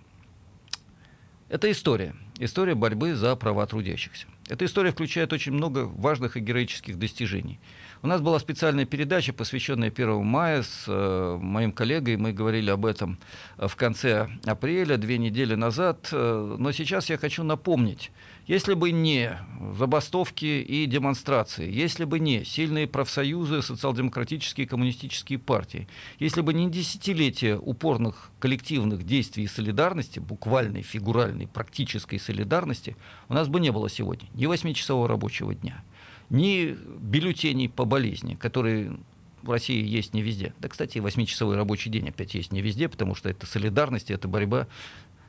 Это 1.49 1.71
история. 1.71 2.15
История 2.37 2.75
борьбы 2.75 3.15
за 3.15 3.35
права 3.35 3.65
трудящихся. 3.65 4.27
Эта 4.47 4.65
история 4.65 4.91
включает 4.91 5.33
очень 5.33 5.53
много 5.53 5.85
важных 5.85 6.37
и 6.37 6.39
героических 6.39 6.99
достижений. 6.99 7.59
У 8.01 8.07
нас 8.07 8.21
была 8.21 8.39
специальная 8.39 8.85
передача, 8.85 9.33
посвященная 9.33 9.89
1 9.89 10.23
мая 10.25 10.63
с 10.63 10.85
э, 10.87 11.37
моим 11.41 11.73
коллегой. 11.73 12.15
Мы 12.15 12.31
говорили 12.31 12.69
об 12.69 12.85
этом 12.85 13.19
э, 13.57 13.67
в 13.67 13.75
конце 13.75 14.29
апреля, 14.45 14.95
две 14.95 15.17
недели 15.17 15.55
назад. 15.55 16.07
Э, 16.13 16.55
но 16.57 16.71
сейчас 16.71 17.09
я 17.09 17.17
хочу 17.17 17.43
напомнить, 17.43 18.11
если 18.47 18.73
бы 18.73 18.91
не 18.91 19.37
забастовки 19.75 20.45
и 20.45 20.85
демонстрации, 20.85 21.69
если 21.69 22.05
бы 22.05 22.19
не 22.19 22.45
сильные 22.45 22.87
профсоюзы, 22.87 23.61
социал-демократические 23.61 24.65
и 24.65 24.69
коммунистические 24.69 25.37
партии, 25.37 25.89
если 26.19 26.39
бы 26.39 26.53
не 26.53 26.69
десятилетия 26.71 27.57
упорных 27.57 28.31
коллективных 28.39 29.05
действий 29.05 29.43
и 29.43 29.47
солидарности, 29.47 30.19
буквальной, 30.19 30.83
фигуральной, 30.83 31.47
практической 31.47 32.17
солидарности, 32.17 32.95
у 33.27 33.33
нас 33.33 33.49
бы 33.49 33.59
не 33.59 33.73
было 33.73 33.89
сегодня 33.89 34.29
ни 34.35 34.47
8-часового 34.47 35.09
рабочего 35.09 35.53
дня, 35.53 35.83
ни 36.29 36.77
бюллетеней 36.99 37.69
по 37.69 37.85
болезни, 37.85 38.35
которые 38.35 38.97
в 39.41 39.51
России 39.51 39.85
есть 39.85 40.13
не 40.13 40.21
везде. 40.21 40.53
Да, 40.59 40.67
кстати, 40.67 40.97
8-часовой 40.97 41.55
рабочий 41.55 41.89
день 41.89 42.09
опять 42.09 42.33
есть 42.33 42.51
не 42.51 42.61
везде, 42.61 42.89
потому 42.89 43.15
что 43.15 43.29
это 43.29 43.45
солидарность, 43.45 44.11
это 44.11 44.27
борьба 44.27 44.67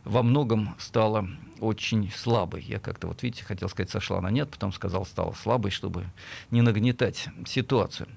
во 0.04 0.22
многом 0.22 0.74
стала 0.78 1.28
очень 1.60 2.10
слабой. 2.10 2.62
Я 2.62 2.78
как-то, 2.78 3.06
вот 3.06 3.22
видите, 3.22 3.44
хотел 3.44 3.68
сказать, 3.68 3.90
сошла 3.90 4.20
на 4.20 4.30
нет, 4.30 4.50
потом 4.50 4.72
сказал, 4.72 5.04
стала 5.04 5.32
слабой, 5.32 5.70
чтобы 5.70 6.06
не 6.50 6.62
нагнетать 6.62 7.28
ситуацию. 7.46 8.08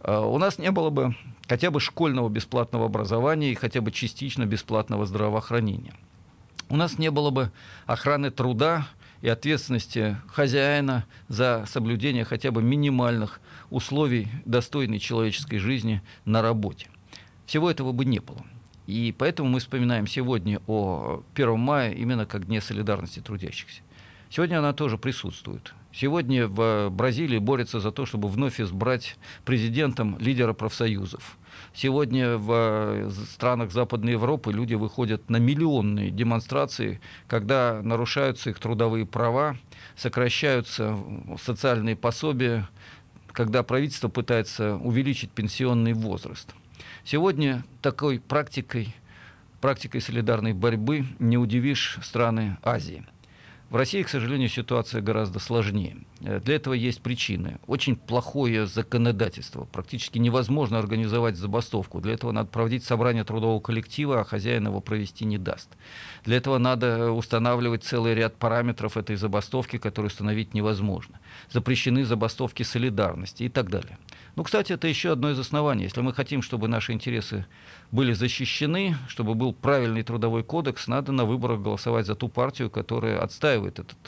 А, 0.00 0.20
у 0.20 0.38
нас 0.38 0.58
не 0.58 0.70
было 0.70 0.90
бы 0.90 1.16
хотя 1.48 1.70
бы 1.70 1.80
школьного 1.80 2.28
бесплатного 2.28 2.86
образования 2.86 3.52
и 3.52 3.54
хотя 3.54 3.80
бы 3.80 3.90
частично 3.90 4.46
бесплатного 4.46 5.06
здравоохранения. 5.06 5.94
У 6.68 6.76
нас 6.76 6.98
не 6.98 7.10
было 7.10 7.30
бы 7.30 7.50
охраны 7.86 8.30
труда, 8.30 8.86
и 9.22 9.28
ответственности 9.28 10.18
хозяина 10.26 11.06
за 11.28 11.64
соблюдение 11.66 12.24
хотя 12.24 12.50
бы 12.50 12.62
минимальных 12.62 13.40
условий 13.70 14.28
достойной 14.44 14.98
человеческой 14.98 15.58
жизни 15.58 16.02
на 16.24 16.42
работе. 16.42 16.88
Всего 17.46 17.70
этого 17.70 17.92
бы 17.92 18.04
не 18.04 18.18
было. 18.18 18.44
И 18.86 19.14
поэтому 19.16 19.48
мы 19.48 19.60
вспоминаем 19.60 20.06
сегодня 20.08 20.60
о 20.66 21.22
1 21.34 21.58
мая 21.58 21.92
именно 21.92 22.26
как 22.26 22.46
Дне 22.46 22.60
солидарности 22.60 23.20
трудящихся. 23.20 23.80
Сегодня 24.28 24.58
она 24.58 24.72
тоже 24.72 24.98
присутствует. 24.98 25.72
Сегодня 25.92 26.48
в 26.48 26.88
Бразилии 26.90 27.38
борется 27.38 27.78
за 27.78 27.92
то, 27.92 28.06
чтобы 28.06 28.28
вновь 28.28 28.60
избрать 28.60 29.16
президентом 29.44 30.18
лидера 30.18 30.52
профсоюзов. 30.52 31.38
Сегодня 31.74 32.36
в 32.36 32.52
э, 32.52 33.10
странах 33.30 33.72
Западной 33.72 34.12
Европы 34.12 34.52
люди 34.52 34.74
выходят 34.74 35.30
на 35.30 35.38
миллионные 35.38 36.10
демонстрации, 36.10 37.00
когда 37.28 37.80
нарушаются 37.82 38.50
их 38.50 38.58
трудовые 38.58 39.06
права, 39.06 39.56
сокращаются 39.96 40.98
социальные 41.42 41.96
пособия, 41.96 42.68
когда 43.28 43.62
правительство 43.62 44.08
пытается 44.08 44.76
увеличить 44.76 45.30
пенсионный 45.30 45.94
возраст. 45.94 46.54
Сегодня 47.04 47.64
такой 47.80 48.20
практикой, 48.20 48.94
практикой 49.62 50.02
солидарной 50.02 50.52
борьбы 50.52 51.06
не 51.18 51.38
удивишь 51.38 51.98
страны 52.02 52.58
Азии. 52.62 53.06
В 53.72 53.76
России, 53.76 54.02
к 54.02 54.10
сожалению, 54.10 54.50
ситуация 54.50 55.00
гораздо 55.00 55.38
сложнее. 55.38 55.96
Э, 56.20 56.40
для 56.40 56.56
этого 56.56 56.74
есть 56.74 57.00
причины. 57.00 57.56
Очень 57.66 57.96
плохое 57.96 58.66
законодательство. 58.66 59.64
Практически 59.64 60.18
невозможно 60.18 60.78
организовать 60.78 61.38
забастовку. 61.38 62.02
Для 62.02 62.12
этого 62.12 62.32
надо 62.32 62.50
проводить 62.50 62.84
собрание 62.84 63.24
трудового 63.24 63.60
коллектива, 63.60 64.20
а 64.20 64.24
хозяин 64.24 64.66
его 64.66 64.82
провести 64.82 65.24
не 65.24 65.38
даст. 65.38 65.70
Для 66.26 66.36
этого 66.36 66.58
надо 66.58 67.12
устанавливать 67.12 67.82
целый 67.82 68.14
ряд 68.14 68.36
параметров 68.36 68.98
этой 68.98 69.16
забастовки, 69.16 69.78
которые 69.78 70.08
установить 70.08 70.52
невозможно. 70.52 71.18
Запрещены 71.50 72.04
забастовки 72.04 72.64
солидарности 72.64 73.44
и 73.44 73.48
так 73.48 73.70
далее. 73.70 73.96
Ну, 74.34 74.44
кстати, 74.44 74.72
это 74.72 74.88
еще 74.88 75.12
одно 75.12 75.30
из 75.30 75.38
оснований. 75.38 75.84
Если 75.84 76.00
мы 76.00 76.14
хотим, 76.14 76.40
чтобы 76.40 76.66
наши 76.66 76.92
интересы 76.92 77.44
были 77.90 78.14
защищены, 78.14 78.96
чтобы 79.08 79.34
был 79.34 79.52
правильный 79.52 80.02
трудовой 80.02 80.42
кодекс, 80.42 80.88
надо 80.88 81.12
на 81.12 81.26
выборах 81.26 81.60
голосовать 81.60 82.06
за 82.06 82.14
ту 82.14 82.28
партию, 82.28 82.70
которая 82.70 83.20
отстаивает 83.20 83.78
этот 83.78 83.98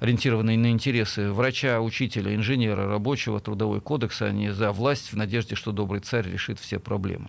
ориентированный 0.00 0.56
на 0.56 0.70
интересы 0.70 1.32
врача, 1.32 1.80
учителя, 1.80 2.34
инженера, 2.34 2.86
рабочего 2.86 3.40
трудовой 3.40 3.80
кодекс, 3.80 4.22
а 4.22 4.30
не 4.30 4.52
за 4.52 4.70
власть 4.70 5.12
в 5.12 5.16
надежде, 5.16 5.54
что 5.54 5.72
добрый 5.72 6.00
царь 6.00 6.28
решит 6.30 6.60
все 6.60 6.78
проблемы. 6.78 7.28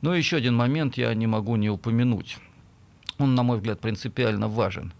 Но 0.00 0.14
еще 0.14 0.38
один 0.38 0.56
момент 0.56 0.96
я 0.96 1.14
не 1.14 1.26
могу 1.26 1.56
не 1.56 1.70
упомянуть. 1.70 2.38
Он, 3.18 3.34
на 3.34 3.42
мой 3.42 3.58
взгляд, 3.58 3.78
принципиально 3.78 4.48
важен. 4.48 4.92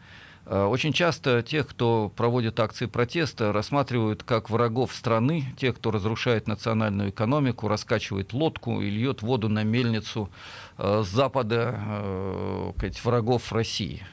Э, 0.47 0.65
очень 0.65 0.93
часто 0.93 1.43
тех, 1.43 1.69
кто 1.69 2.13
проводит 2.15 2.59
акции 2.59 2.87
протеста, 2.87 3.53
рассматривают 3.53 4.23
как 4.23 4.51
врагов 4.51 4.95
страны, 4.95 5.45
тех, 5.57 5.77
кто 5.77 5.91
разрушает 5.91 6.49
национальную 6.49 7.11
экономику, 7.11 7.69
раскачивает 7.69 8.33
лодку 8.33 8.81
и 8.81 8.91
льет 8.91 9.23
воду 9.23 9.49
на 9.49 9.63
мельницу 9.63 10.31
э, 10.79 11.03
с 11.05 11.09
запада 11.09 11.79
э, 11.79 12.73
врагов 13.05 13.53
России. 13.53 14.05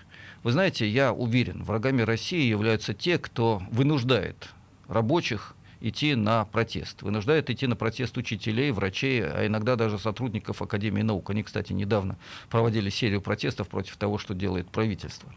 Вы 0.43 0.51
знаете, 0.51 0.87
я 0.87 1.11
уверен, 1.11 1.63
врагами 1.63 2.01
России 2.01 2.47
являются 2.47 2.93
те, 2.93 3.17
кто 3.17 3.61
вынуждает 3.71 4.49
рабочих 4.87 5.55
идти 5.81 6.15
на 6.15 6.45
протест. 6.45 7.01
Вынуждает 7.01 7.49
идти 7.49 7.67
на 7.67 7.75
протест 7.75 8.17
учителей, 8.17 8.71
врачей, 8.71 9.23
а 9.23 9.47
иногда 9.47 9.75
даже 9.75 9.97
сотрудников 9.97 10.61
Академии 10.61 11.01
наук. 11.01 11.29
Они, 11.29 11.43
кстати, 11.43 11.73
недавно 11.73 12.17
проводили 12.49 12.89
серию 12.89 13.21
протестов 13.21 13.67
против 13.67 13.97
того, 13.97 14.17
что 14.17 14.33
делает 14.33 14.69
правительство 14.69 15.33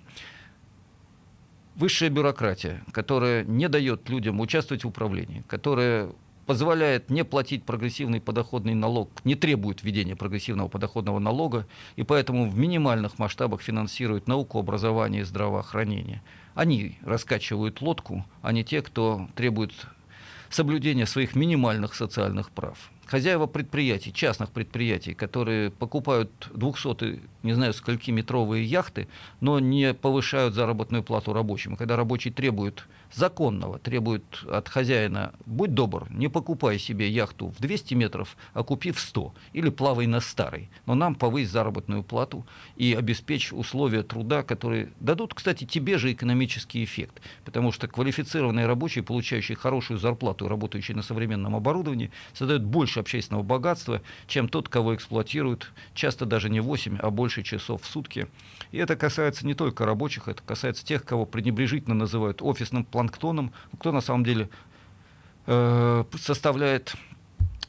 высшая 1.74 2.10
бюрократия, 2.10 2.82
которая 2.92 3.44
не 3.44 3.68
дает 3.68 4.08
людям 4.08 4.40
участвовать 4.40 4.84
в 4.84 4.88
управлении, 4.88 5.44
которая 5.48 6.10
позволяет 6.46 7.08
не 7.10 7.24
платить 7.24 7.64
прогрессивный 7.64 8.20
подоходный 8.20 8.74
налог, 8.74 9.10
не 9.24 9.34
требует 9.34 9.82
введения 9.82 10.16
прогрессивного 10.16 10.68
подоходного 10.68 11.18
налога, 11.18 11.66
и 11.96 12.02
поэтому 12.02 12.48
в 12.50 12.58
минимальных 12.58 13.18
масштабах 13.18 13.62
финансирует 13.62 14.26
науку, 14.26 14.58
образование 14.58 15.22
и 15.22 15.24
здравоохранение. 15.24 16.22
Они 16.54 16.98
раскачивают 17.02 17.80
лодку, 17.80 18.24
а 18.42 18.52
не 18.52 18.64
те, 18.64 18.82
кто 18.82 19.28
требует 19.34 19.72
соблюдения 20.50 21.06
своих 21.06 21.34
минимальных 21.34 21.94
социальных 21.94 22.50
прав 22.50 22.91
хозяева 23.12 23.46
предприятий, 23.46 24.10
частных 24.10 24.50
предприятий, 24.52 25.12
которые 25.12 25.70
покупают 25.70 26.30
200, 26.54 27.20
не 27.42 27.52
знаю, 27.52 27.74
скольки 27.74 28.10
метровые 28.10 28.64
яхты, 28.64 29.06
но 29.42 29.60
не 29.60 29.92
повышают 29.92 30.54
заработную 30.54 31.02
плату 31.02 31.34
рабочим. 31.34 31.76
Когда 31.76 31.96
рабочий 31.96 32.30
требует 32.30 32.88
законного, 33.14 33.78
требует 33.78 34.24
от 34.50 34.68
хозяина, 34.68 35.32
будь 35.46 35.74
добр, 35.74 36.06
не 36.10 36.28
покупай 36.28 36.78
себе 36.78 37.08
яхту 37.08 37.48
в 37.48 37.60
200 37.60 37.94
метров, 37.94 38.36
а 38.54 38.62
купи 38.62 38.92
в 38.92 39.00
100, 39.00 39.34
или 39.52 39.68
плавай 39.70 40.06
на 40.06 40.20
старой. 40.20 40.70
Но 40.86 40.94
нам 40.94 41.14
повысь 41.14 41.50
заработную 41.50 42.02
плату 42.02 42.46
и 42.76 42.94
обеспечь 42.94 43.52
условия 43.52 44.02
труда, 44.02 44.42
которые 44.42 44.90
дадут, 45.00 45.34
кстати, 45.34 45.64
тебе 45.64 45.98
же 45.98 46.12
экономический 46.12 46.84
эффект. 46.84 47.20
Потому 47.44 47.72
что 47.72 47.88
квалифицированные 47.88 48.66
рабочие, 48.66 49.04
получающие 49.04 49.56
хорошую 49.56 49.98
зарплату 49.98 50.48
работающие 50.48 50.96
на 50.96 51.02
современном 51.02 51.56
оборудовании, 51.56 52.10
создают 52.32 52.62
больше 52.62 53.00
общественного 53.00 53.42
богатства, 53.42 54.02
чем 54.26 54.48
тот, 54.48 54.68
кого 54.68 54.94
эксплуатируют, 54.94 55.72
часто 55.94 56.26
даже 56.26 56.48
не 56.50 56.60
8, 56.60 56.98
а 57.00 57.10
больше 57.10 57.42
часов 57.42 57.82
в 57.82 57.86
сутки. 57.86 58.28
И 58.70 58.78
это 58.78 58.96
касается 58.96 59.46
не 59.46 59.54
только 59.54 59.84
рабочих, 59.84 60.28
это 60.28 60.42
касается 60.42 60.84
тех, 60.84 61.04
кого 61.04 61.26
пренебрежительно 61.26 61.94
называют 61.94 62.42
офисным 62.42 62.84
планктоном, 63.02 63.52
кто 63.78 63.92
на 63.92 64.00
самом 64.00 64.24
деле 64.24 64.48
э, 65.46 66.04
составляет 66.18 66.94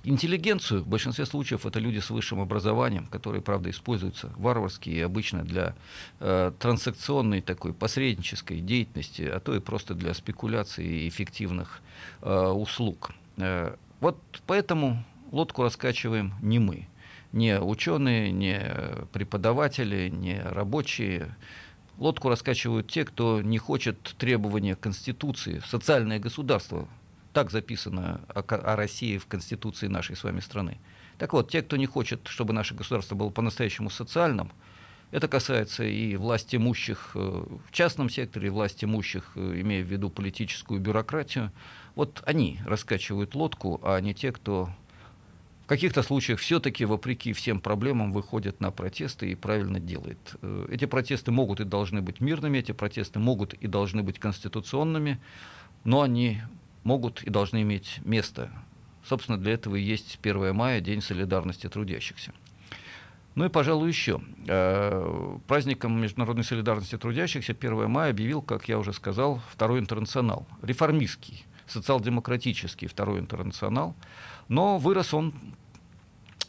интеллигенцию. 0.03 0.83
В 0.83 0.87
большинстве 0.87 1.25
случаев 1.25 1.65
это 1.65 1.79
люди 1.79 1.99
с 1.99 2.09
высшим 2.09 2.39
образованием, 2.39 3.07
которые, 3.07 3.41
правда, 3.41 3.69
используются 3.69 4.31
варварски 4.37 4.89
и 4.89 4.99
обычно 4.99 5.43
для 5.43 5.75
э, 6.19 6.51
транзакционной 6.59 7.41
такой 7.41 7.73
посреднической 7.73 8.59
деятельности, 8.59 9.23
а 9.23 9.39
то 9.39 9.55
и 9.55 9.59
просто 9.59 9.95
для 9.95 10.13
спекуляции 10.13 10.85
и 10.85 11.07
эффективных 11.07 11.81
э, 12.21 12.47
услуг. 12.47 13.11
Э, 13.37 13.75
вот 14.01 14.17
поэтому 14.45 15.03
лодку 15.31 15.63
раскачиваем 15.63 16.33
не 16.41 16.59
мы, 16.59 16.87
не 17.31 17.59
ученые, 17.59 18.31
не 18.31 18.59
преподаватели, 19.13 20.09
не 20.09 20.39
рабочие. 20.41 21.35
Лодку 21.97 22.29
раскачивают 22.29 22.89
те, 22.89 23.05
кто 23.05 23.41
не 23.41 23.57
хочет 23.57 24.15
требования 24.17 24.75
Конституции, 24.75 25.61
социальное 25.67 26.19
государство. 26.19 26.87
Так 27.33 27.51
записано 27.51 28.21
о, 28.27 28.75
России 28.75 29.17
в 29.17 29.27
Конституции 29.27 29.87
нашей 29.87 30.15
с 30.15 30.23
вами 30.23 30.39
страны. 30.39 30.79
Так 31.17 31.33
вот, 31.33 31.51
те, 31.51 31.61
кто 31.61 31.77
не 31.77 31.85
хочет, 31.85 32.27
чтобы 32.27 32.53
наше 32.53 32.73
государство 32.73 33.15
было 33.15 33.29
по-настоящему 33.29 33.89
социальным, 33.89 34.51
это 35.11 35.27
касается 35.27 35.83
и 35.83 36.15
власть 36.15 36.55
имущих 36.55 37.11
э, 37.13 37.19
в 37.19 37.71
частном 37.71 38.09
секторе, 38.09 38.47
и 38.47 38.49
власть 38.49 38.83
имущих, 38.83 39.31
э, 39.35 39.61
имея 39.61 39.83
в 39.83 39.87
виду 39.87 40.09
политическую 40.09 40.79
бюрократию. 40.79 41.51
Вот 41.93 42.23
они 42.25 42.59
раскачивают 42.65 43.35
лодку, 43.35 43.79
а 43.83 43.99
не 43.99 44.15
те, 44.15 44.31
кто 44.31 44.71
в 45.63 45.65
каких-то 45.65 46.03
случаях 46.03 46.39
все-таки, 46.39 46.83
вопреки 46.83 47.31
всем 47.31 47.61
проблемам, 47.61 48.11
выходят 48.11 48.59
на 48.59 48.69
протесты 48.69 49.31
и 49.31 49.35
правильно 49.35 49.79
делает. 49.79 50.35
Э, 50.41 50.67
эти 50.69 50.83
протесты 50.85 51.31
могут 51.31 51.61
и 51.61 51.63
должны 51.63 52.01
быть 52.01 52.19
мирными, 52.19 52.57
эти 52.57 52.73
протесты 52.73 53.19
могут 53.19 53.53
и 53.53 53.67
должны 53.67 54.03
быть 54.03 54.19
конституционными, 54.19 55.21
но 55.85 56.01
они 56.01 56.41
могут 56.83 57.23
и 57.23 57.29
должны 57.29 57.61
иметь 57.61 57.99
место. 58.03 58.51
Собственно, 59.05 59.37
для 59.37 59.53
этого 59.53 59.77
и 59.77 59.81
есть 59.81 60.19
1 60.21 60.53
мая, 60.53 60.81
День 60.81 61.01
солидарности 61.01 61.69
трудящихся. 61.69 62.33
Ну 63.35 63.45
и, 63.45 63.49
пожалуй, 63.49 63.87
еще. 63.87 64.21
Э, 64.47 65.37
праздником 65.47 65.99
международной 65.99 66.43
солидарности 66.43 66.97
трудящихся 66.97 67.53
1 67.53 67.89
мая 67.89 68.11
объявил, 68.11 68.41
как 68.41 68.67
я 68.67 68.77
уже 68.77 68.91
сказал, 68.91 69.41
второй 69.49 69.79
интернационал. 69.79 70.45
Реформистский, 70.61 71.45
социал-демократический 71.67 72.87
второй 72.87 73.21
интернационал– 73.21 73.95
но 74.47 74.77
вырос 74.77 75.13
он 75.13 75.33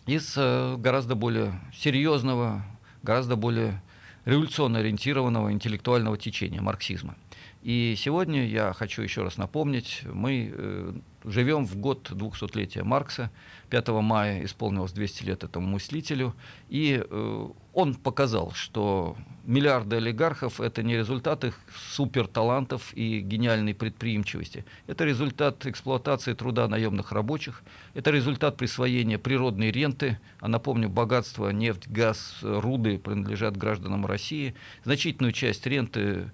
из 0.06 0.34
э, 0.36 0.76
гораздо 0.76 1.14
более 1.14 1.60
серьезного, 1.72 2.64
гораздо 3.02 3.36
более 3.36 3.82
революционно 4.24 4.78
ориентированного 4.78 5.52
интеллектуального 5.52 6.16
течения 6.16 6.60
марксизма. 6.60 7.16
И 7.62 7.94
сегодня 7.96 8.46
я 8.46 8.72
хочу 8.72 9.02
еще 9.02 9.22
раз 9.22 9.36
напомнить, 9.38 10.02
мы 10.04 10.52
э, 10.54 10.92
живем 11.24 11.66
в 11.66 11.76
год 11.76 12.10
200-летия 12.10 12.84
Маркса, 12.84 13.30
5 13.70 13.88
мая 13.88 14.44
исполнилось 14.44 14.92
200 14.92 15.24
лет 15.24 15.44
этому 15.44 15.66
мыслителю, 15.66 16.34
и 16.68 17.02
э, 17.02 17.48
он 17.72 17.94
показал, 17.94 18.52
что 18.52 19.16
миллиарды 19.44 19.96
олигархов– 19.96 20.60
это 20.60 20.82
не 20.82 20.96
результат 20.96 21.44
их 21.44 21.58
суперталантов 21.92 22.92
и 22.94 23.20
гениальной 23.20 23.74
предприимчивости. 23.74 24.64
Это 24.86 25.04
результат 25.04 25.66
эксплуатации 25.66 26.34
труда 26.34 26.68
наемных 26.68 27.12
рабочих, 27.12 27.62
это 27.94 28.10
результат 28.10 28.56
присвоения 28.56 29.18
природной 29.18 29.70
ренты, 29.70 30.18
а 30.40 30.48
напомню, 30.48 30.88
богатство, 30.88 31.50
нефть, 31.50 31.88
газ, 31.88 32.38
руды 32.42 32.98
принадлежат 32.98 33.56
гражданам 33.56 34.06
России. 34.06 34.54
Значительную 34.84 35.32
часть 35.32 35.66
ренты 35.66 36.30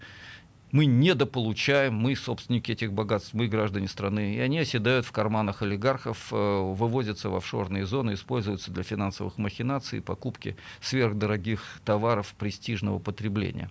мы 0.72 0.86
недополучаем, 0.86 1.94
мы 1.94 2.14
собственники 2.14 2.72
этих 2.72 2.92
богатств, 2.92 3.34
мы 3.34 3.48
граждане 3.48 3.88
страны, 3.88 4.34
и 4.36 4.38
они 4.38 4.58
оседают 4.58 5.04
в 5.04 5.12
карманах 5.12 5.62
олигархов, 5.62 6.28
э, 6.32 6.36
вывозятся 6.36 7.28
в 7.28 7.34
офшорные 7.34 7.86
зоны, 7.86 8.14
используются 8.14 8.70
для 8.70 8.82
финансовых 8.82 9.38
махинаций, 9.38 10.00
покупки 10.00 10.56
сверхдорогих 10.80 11.80
товаров 11.84 12.34
престижного 12.38 12.98
потребления. 12.98 13.70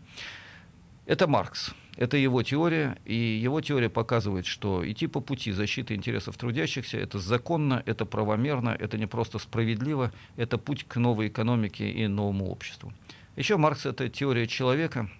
Это 1.05 1.27
Маркс. 1.27 1.73
Это 1.95 2.15
его 2.15 2.43
теория, 2.43 2.97
и 3.03 3.15
его 3.15 3.59
теория 3.59 3.89
показывает, 3.89 4.45
что 4.45 4.89
идти 4.89 5.07
по 5.07 5.19
пути 5.19 5.51
защиты 5.51 5.95
интересов 5.95 6.37
трудящихся– 6.37 6.97
это 6.99 7.19
законно, 7.19 7.83
это 7.85 8.05
правомерно, 8.05 8.69
это 8.69 8.97
не 8.97 9.05
просто 9.05 9.37
справедливо, 9.37 10.13
это 10.37 10.57
путь 10.57 10.85
к 10.87 10.95
новой 10.95 11.27
экономике 11.27 11.89
и 11.89 12.07
новому 12.07 12.49
обществу. 12.49 12.93
Еще 13.35 13.57
Маркс– 13.57 13.85
это 13.85 14.07
теория 14.07 14.47
человека– 14.47 15.09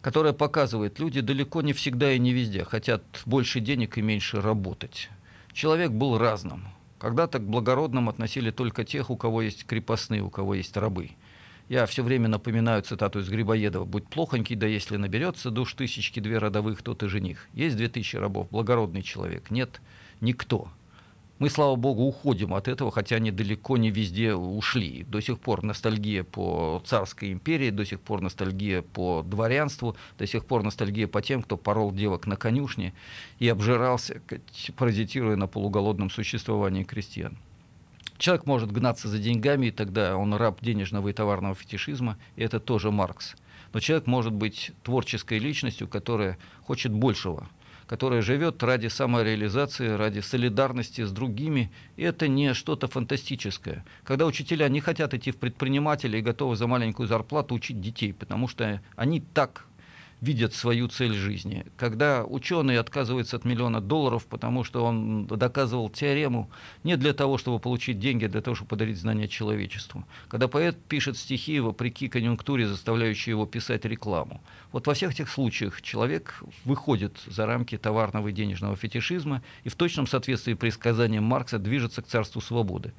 которая 0.00 0.32
показывает, 0.32 0.98
люди 0.98 1.20
далеко 1.20 1.62
не 1.62 1.72
всегда 1.72 2.12
и 2.12 2.18
не 2.18 2.32
везде 2.32 2.64
хотят 2.64 3.02
больше 3.26 3.60
денег 3.60 3.98
и 3.98 4.02
меньше 4.02 4.40
работать. 4.40 5.10
Человек 5.52 5.90
был 5.90 6.18
разным. 6.18 6.68
Когда-то 6.98 7.38
к 7.38 7.46
благородным 7.46 8.08
относили 8.08 8.50
только 8.50 8.84
тех, 8.84 9.10
у 9.10 9.16
кого 9.16 9.42
есть 9.42 9.64
крепостные, 9.66 10.22
у 10.22 10.30
кого 10.30 10.54
есть 10.54 10.76
рабы. 10.76 11.10
Я 11.68 11.84
все 11.86 12.02
время 12.02 12.28
напоминаю 12.28 12.82
цитату 12.82 13.20
из 13.20 13.28
Грибоедова. 13.28 13.84
«Будь 13.84 14.08
плохонький, 14.08 14.56
да 14.56 14.66
если 14.66 14.96
наберется 14.96 15.50
душ 15.50 15.74
тысячки 15.74 16.18
две 16.18 16.38
родовых, 16.38 16.82
то 16.82 16.94
ты 16.94 17.08
жених». 17.08 17.46
Есть 17.52 17.76
две 17.76 17.88
тысячи 17.88 18.16
рабов, 18.16 18.48
благородный 18.50 19.02
человек. 19.02 19.50
Нет, 19.50 19.80
никто. 20.20 20.70
Мы, 21.38 21.50
слава 21.50 21.76
богу, 21.76 22.02
уходим 22.02 22.52
от 22.52 22.66
этого, 22.66 22.90
хотя 22.90 23.16
они 23.16 23.30
далеко 23.30 23.76
не 23.76 23.90
везде 23.90 24.34
ушли. 24.34 25.04
До 25.04 25.20
сих 25.20 25.38
пор 25.38 25.62
ностальгия 25.62 26.24
по 26.24 26.82
царской 26.84 27.30
империи, 27.30 27.70
до 27.70 27.84
сих 27.84 28.00
пор 28.00 28.20
ностальгия 28.22 28.82
по 28.82 29.22
дворянству, 29.22 29.96
до 30.18 30.26
сих 30.26 30.44
пор 30.44 30.64
ностальгия 30.64 31.06
по 31.06 31.22
тем, 31.22 31.42
кто 31.42 31.56
порол 31.56 31.92
девок 31.92 32.26
на 32.26 32.36
конюшне 32.36 32.92
и 33.38 33.48
обжирался, 33.48 34.20
паразитируя 34.76 35.36
на 35.36 35.46
полуголодном 35.46 36.10
существовании 36.10 36.82
крестьян. 36.82 37.38
Человек 38.16 38.46
может 38.46 38.72
гнаться 38.72 39.06
за 39.06 39.18
деньгами, 39.18 39.66
и 39.66 39.70
тогда 39.70 40.16
он 40.16 40.34
раб 40.34 40.60
денежного 40.60 41.06
и 41.06 41.12
товарного 41.12 41.54
фетишизма, 41.54 42.18
и 42.34 42.42
это 42.42 42.58
тоже 42.58 42.90
Маркс. 42.90 43.36
Но 43.72 43.78
человек 43.78 44.08
может 44.08 44.32
быть 44.32 44.72
творческой 44.82 45.38
личностью, 45.38 45.86
которая 45.86 46.36
хочет 46.64 46.92
большего– 46.92 47.48
которая 47.88 48.20
живет 48.20 48.62
ради 48.62 48.86
самореализации, 48.88 49.88
ради 49.88 50.20
солидарности 50.20 51.02
с 51.04 51.10
другими. 51.10 51.72
И 51.96 52.02
это 52.02 52.28
не 52.28 52.52
что-то 52.52 52.86
фантастическое. 52.86 53.84
Когда 54.04 54.26
учителя 54.26 54.68
не 54.68 54.80
хотят 54.80 55.14
идти 55.14 55.30
в 55.30 55.38
предприниматели 55.38 56.18
и 56.18 56.22
готовы 56.22 56.54
за 56.54 56.66
маленькую 56.66 57.08
зарплату 57.08 57.54
учить 57.54 57.80
детей, 57.80 58.12
потому 58.12 58.46
что 58.46 58.82
они 58.94 59.20
так 59.20 59.64
видят 60.20 60.54
свою 60.54 60.88
цель 60.88 61.14
жизни. 61.14 61.66
Когда 61.76 62.24
ученый 62.24 62.78
отказывается 62.78 63.36
от 63.36 63.44
миллиона 63.44 63.80
долларов, 63.80 64.26
потому 64.26 64.64
что 64.64 64.84
он 64.84 65.26
доказывал 65.26 65.88
теорему 65.88 66.50
не 66.84 66.96
для 66.96 67.12
того, 67.12 67.38
чтобы 67.38 67.58
получить 67.58 68.00
деньги, 68.00 68.24
а 68.24 68.28
для 68.28 68.40
того, 68.40 68.54
чтобы 68.54 68.70
подарить 68.70 68.98
знания 68.98 69.28
человечеству. 69.28 70.04
Когда 70.28 70.48
поэт 70.48 70.76
пишет 70.88 71.16
стихи, 71.16 71.60
вопреки 71.60 72.08
конъюнктуре, 72.08 72.66
заставляющей 72.66 73.30
его 73.30 73.46
писать 73.46 73.84
рекламу. 73.84 74.40
Вот 74.72 74.86
во 74.86 74.94
всех 74.94 75.12
этих 75.12 75.28
случаях 75.28 75.82
человек 75.82 76.42
выходит 76.64 77.16
за 77.26 77.46
рамки 77.46 77.78
товарного 77.78 78.28
и 78.28 78.32
денежного 78.32 78.76
фетишизма 78.76 79.42
и 79.64 79.68
в 79.68 79.76
точном 79.76 80.06
соответствии 80.06 80.54
предсказаниям 80.54 81.24
Маркса 81.24 81.58
движется 81.58 82.02
к 82.02 82.06
царству 82.06 82.40
свободы 82.40 82.92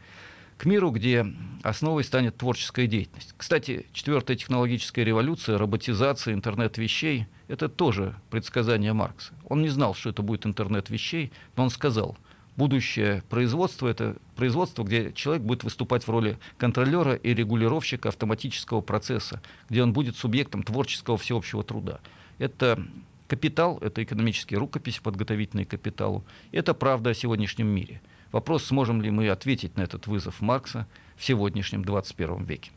к 0.59 0.65
миру, 0.65 0.91
где 0.91 1.25
основой 1.63 2.03
станет 2.03 2.35
творческая 2.35 2.85
деятельность. 2.85 3.33
Кстати, 3.37 3.85
четвертая 3.93 4.35
технологическая 4.35 5.05
революция, 5.05 5.57
роботизация, 5.57 6.33
интернет 6.33 6.77
вещей– 6.77 7.27
это 7.47 7.69
тоже 7.69 8.13
предсказание 8.29 8.91
Маркса. 8.91 9.31
Он 9.45 9.61
не 9.61 9.69
знал, 9.69 9.95
что 9.95 10.09
это 10.09 10.21
будет 10.21 10.45
интернет 10.45 10.89
вещей, 10.89 11.31
но 11.55 11.63
он 11.63 11.69
сказал, 11.69 12.17
будущее 12.57 13.23
производство– 13.29 13.87
это 13.89 14.17
производство, 14.35 14.83
где 14.83 15.13
человек 15.13 15.43
будет 15.43 15.63
выступать 15.63 16.05
в 16.05 16.11
роли 16.11 16.37
контролера 16.57 17.15
и 17.15 17.33
регулировщика 17.33 18.09
автоматического 18.09 18.81
процесса, 18.81 19.41
где 19.69 19.81
он 19.81 19.93
будет 19.93 20.17
субъектом 20.17 20.63
творческого 20.63 21.17
всеобщего 21.17 21.63
труда. 21.63 22.01
Это 22.37 22.85
капитал, 23.29 23.77
это 23.79 24.03
экономические 24.03 24.59
рукописи, 24.59 24.99
подготовительные 25.01 25.65
к 25.65 25.69
капиталу. 25.69 26.25
Это 26.51 26.73
правда 26.73 27.11
о 27.11 27.13
сегодняшнем 27.13 27.67
мире– 27.67 28.01
Вопрос, 28.31 28.65
сможем 28.65 29.01
ли 29.01 29.09
мы 29.09 29.29
ответить 29.29 29.75
на 29.77 29.81
этот 29.81 30.07
вызов 30.07 30.41
Маркса 30.41 30.87
в 31.17 31.25
сегодняшнем 31.25 31.83
21 31.83 32.43
веке. 32.43 32.71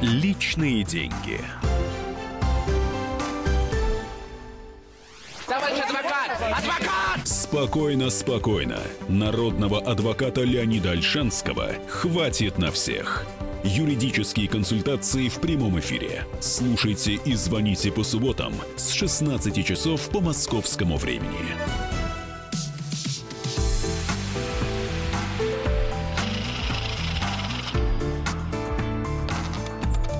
Личные 0.00 0.84
деньги. 0.84 1.40
Товарищ 5.46 5.78
адвокат! 5.80 6.30
Адвокат! 6.40 7.26
Спокойно, 7.26 8.10
спокойно. 8.10 8.78
Народного 9.08 9.80
адвоката 9.80 10.42
Леонида 10.42 10.90
Альшанского 10.90 11.70
хватит 11.88 12.58
на 12.58 12.70
всех. 12.70 13.26
Юридические 13.64 14.48
консультации 14.48 15.28
в 15.28 15.40
прямом 15.40 15.80
эфире. 15.80 16.24
Слушайте 16.40 17.14
и 17.14 17.34
звоните 17.34 17.90
по 17.90 18.04
субботам 18.04 18.54
с 18.76 18.90
16 18.92 19.66
часов 19.66 20.08
по 20.10 20.20
московскому 20.20 20.96
времени. 20.96 21.56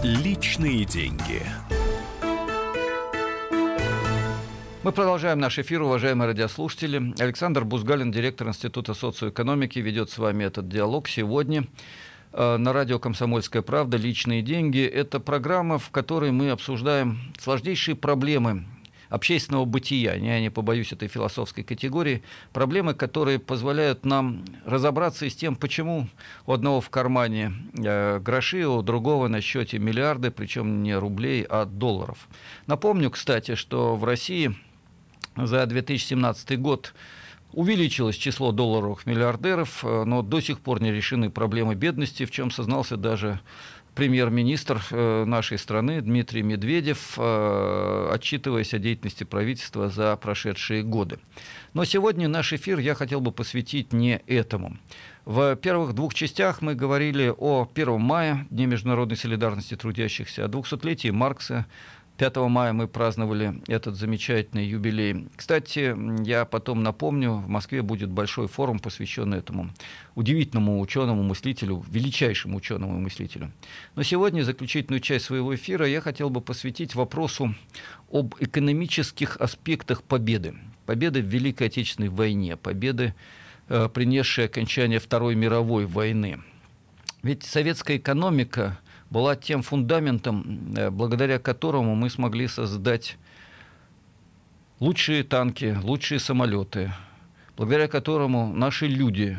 Личные 0.02 0.84
деньги. 0.84 1.42
Мы 4.82 4.92
продолжаем 4.92 5.38
наш 5.38 5.58
эфир, 5.58 5.82
уважаемые 5.82 6.28
радиослушатели. 6.28 7.14
Александр 7.20 7.64
Бузгалин, 7.64 8.10
директор 8.10 8.48
Института 8.48 8.94
социоэкономики, 8.94 9.78
ведет 9.78 10.10
с 10.10 10.18
вами 10.18 10.44
этот 10.44 10.68
диалог 10.68 11.08
сегодня. 11.08 11.66
Э, 12.32 12.56
на 12.56 12.72
радио 12.72 12.98
«Комсомольская 12.98 13.62
правда» 13.62 13.96
«Личные 13.96 14.42
деньги». 14.42 14.84
Это 14.84 15.20
программа, 15.20 15.78
в 15.78 15.90
которой 15.90 16.30
мы 16.30 16.50
обсуждаем 16.50 17.18
сложнейшие 17.40 17.96
проблемы 17.96 18.64
общественного 19.08 19.64
бытия, 19.64 20.14
я 20.14 20.38
не 20.38 20.50
побоюсь 20.50 20.92
этой 20.92 21.08
философской 21.08 21.64
категории, 21.64 22.22
проблемы, 22.52 22.92
которые 22.92 23.38
позволяют 23.38 24.04
нам 24.04 24.44
разобраться 24.66 25.30
с 25.30 25.34
тем, 25.34 25.56
почему 25.56 26.08
у 26.44 26.52
одного 26.52 26.82
в 26.82 26.90
кармане 26.90 27.54
э, 27.78 28.18
гроши, 28.18 28.66
у 28.66 28.82
другого 28.82 29.28
на 29.28 29.40
счете 29.40 29.78
миллиарды, 29.78 30.30
причем 30.30 30.82
не 30.82 30.94
рублей, 30.94 31.46
а 31.48 31.64
долларов. 31.64 32.28
Напомню, 32.66 33.10
кстати, 33.10 33.54
что 33.54 33.96
в 33.96 34.04
России 34.04 34.54
за 35.36 35.64
2017 35.64 36.60
год 36.60 36.92
Увеличилось 37.52 38.16
число 38.16 38.52
долларовых 38.52 39.06
миллиардеров, 39.06 39.84
э, 39.84 40.04
но 40.04 40.22
до 40.22 40.40
сих 40.40 40.60
пор 40.60 40.82
не 40.82 40.92
решены 40.92 41.30
проблемы 41.30 41.74
бедности, 41.74 42.26
в 42.26 42.30
чем 42.30 42.50
сознался 42.50 42.96
даже 42.96 43.40
премьер-министр 43.94 44.80
э, 44.90 45.24
нашей 45.24 45.58
страны 45.58 46.00
Дмитрий 46.00 46.42
Медведев, 46.42 47.14
э, 47.16 48.10
отчитываясь 48.12 48.72
о 48.74 48.78
деятельности 48.78 49.24
правительства 49.24 49.88
за 49.88 50.14
прошедшие 50.16 50.82
годы. 50.82 51.18
Но 51.74 51.84
сегодня 51.84 52.28
наш 52.28 52.52
эфир 52.52 52.78
я 52.78 52.94
хотел 52.94 53.20
бы 53.20 53.32
посвятить 53.32 53.92
не 53.92 54.22
этому. 54.26 54.76
В 55.24 55.56
первых 55.56 55.94
двух 55.94 56.14
частях 56.14 56.62
мы 56.62 56.74
говорили 56.74 57.34
о 57.36 57.68
1 57.74 58.00
мая, 58.00 58.46
Дне 58.50 58.66
международной 58.66 59.16
солидарности 59.16 59.74
трудящихся, 59.74 60.44
о 60.44 60.48
200-летии 60.48 61.10
Маркса, 61.10 61.66
5 62.18 62.36
мая 62.48 62.72
мы 62.72 62.88
праздновали 62.88 63.62
этот 63.68 63.94
замечательный 63.94 64.66
юбилей. 64.66 65.28
Кстати, 65.36 65.94
я 66.26 66.44
потом 66.44 66.82
напомню, 66.82 67.34
в 67.34 67.48
Москве 67.48 67.80
будет 67.80 68.10
большой 68.10 68.48
форум, 68.48 68.80
посвященный 68.80 69.38
этому 69.38 69.70
удивительному 70.16 70.80
ученому 70.80 71.22
мыслителю, 71.22 71.84
величайшему 71.88 72.56
ученому 72.56 72.98
мыслителю. 72.98 73.52
Но 73.94 74.02
сегодня 74.02 74.42
заключительную 74.42 74.98
часть 74.98 75.26
своего 75.26 75.54
эфира 75.54 75.86
я 75.86 76.00
хотел 76.00 76.28
бы 76.28 76.40
посвятить 76.40 76.96
вопросу 76.96 77.54
об 78.10 78.34
экономических 78.40 79.36
аспектах 79.36 80.02
победы. 80.02 80.56
Победы 80.86 81.22
в 81.22 81.26
Великой 81.26 81.68
Отечественной 81.68 82.08
войне, 82.08 82.56
победы, 82.56 83.14
э, 83.68 83.88
принесшей 83.88 84.46
окончание 84.46 84.98
Второй 84.98 85.36
мировой 85.36 85.86
войны. 85.86 86.40
Ведь 87.22 87.44
советская 87.44 87.96
экономика 87.96 88.78
была 89.10 89.36
тем 89.36 89.62
фундаментом, 89.62 90.74
э, 90.76 90.90
благодаря 90.90 91.38
которому 91.38 91.94
мы 91.94 92.10
смогли 92.10 92.46
создать 92.48 93.16
лучшие 94.80 95.24
танки, 95.24 95.76
лучшие 95.82 96.20
самолеты, 96.20 96.92
благодаря 97.56 97.88
которому 97.88 98.52
наши 98.52 98.86
люди 98.86 99.38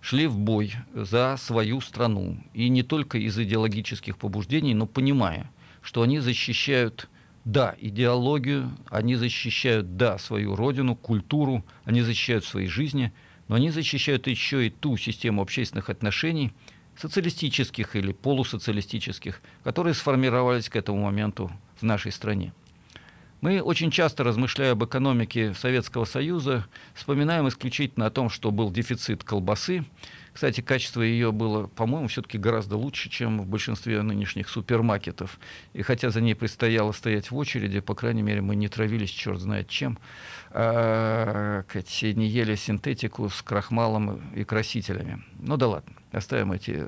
шли 0.00 0.26
в 0.26 0.38
бой 0.38 0.72
за 0.94 1.36
свою 1.38 1.80
страну. 1.80 2.38
И 2.54 2.68
не 2.68 2.82
только 2.82 3.18
из 3.18 3.38
идеологических 3.38 4.16
побуждений, 4.16 4.74
но 4.74 4.86
понимая, 4.86 5.50
что 5.82 6.02
они 6.02 6.20
защищают, 6.20 7.08
да, 7.44 7.74
идеологию, 7.80 8.70
они 8.90 9.16
защищают, 9.16 9.96
да, 9.96 10.18
свою 10.18 10.54
родину, 10.54 10.94
культуру, 10.94 11.64
они 11.84 12.02
защищают 12.02 12.44
свои 12.44 12.66
жизни, 12.66 13.12
но 13.48 13.56
они 13.56 13.70
защищают 13.70 14.26
еще 14.26 14.66
и 14.66 14.70
ту 14.70 14.96
систему 14.96 15.42
общественных 15.42 15.88
отношений, 15.88 16.52
социалистических 17.00 17.96
или 17.96 18.12
полусоциалистических, 18.12 19.40
которые 19.64 19.94
сформировались 19.94 20.68
к 20.68 20.76
этому 20.76 21.02
моменту 21.04 21.50
в 21.80 21.82
нашей 21.82 22.12
стране. 22.12 22.52
Мы 23.40 23.62
очень 23.62 23.92
часто, 23.92 24.24
размышляя 24.24 24.72
об 24.72 24.84
экономике 24.84 25.54
Советского 25.54 26.04
Союза, 26.04 26.66
вспоминаем 26.94 27.46
исключительно 27.48 28.06
о 28.06 28.10
том, 28.10 28.30
что 28.30 28.50
был 28.50 28.72
дефицит 28.72 29.22
колбасы. 29.22 29.84
Кстати, 30.38 30.60
качество 30.60 31.02
ее 31.02 31.32
было, 31.32 31.66
по-моему, 31.66 32.06
все-таки 32.06 32.38
гораздо 32.38 32.76
лучше, 32.76 33.10
чем 33.10 33.40
в 33.40 33.46
большинстве 33.48 34.02
нынешних 34.02 34.48
супермаркетов. 34.48 35.36
И 35.72 35.82
хотя 35.82 36.10
за 36.10 36.20
ней 36.20 36.36
предстояло 36.36 36.92
стоять 36.92 37.32
в 37.32 37.36
очереди, 37.36 37.80
по 37.80 37.96
крайней 37.96 38.22
мере, 38.22 38.40
мы 38.40 38.54
не 38.54 38.68
травились 38.68 39.10
черт 39.10 39.40
знает 39.40 39.68
чем, 39.68 39.98
а, 40.50 41.64
не 42.14 42.28
ели 42.28 42.54
синтетику 42.54 43.28
с 43.28 43.42
крахмалом 43.42 44.32
и 44.32 44.44
красителями. 44.44 45.24
Ну 45.40 45.56
да 45.56 45.66
ладно, 45.66 45.92
оставим 46.12 46.52
эти 46.52 46.84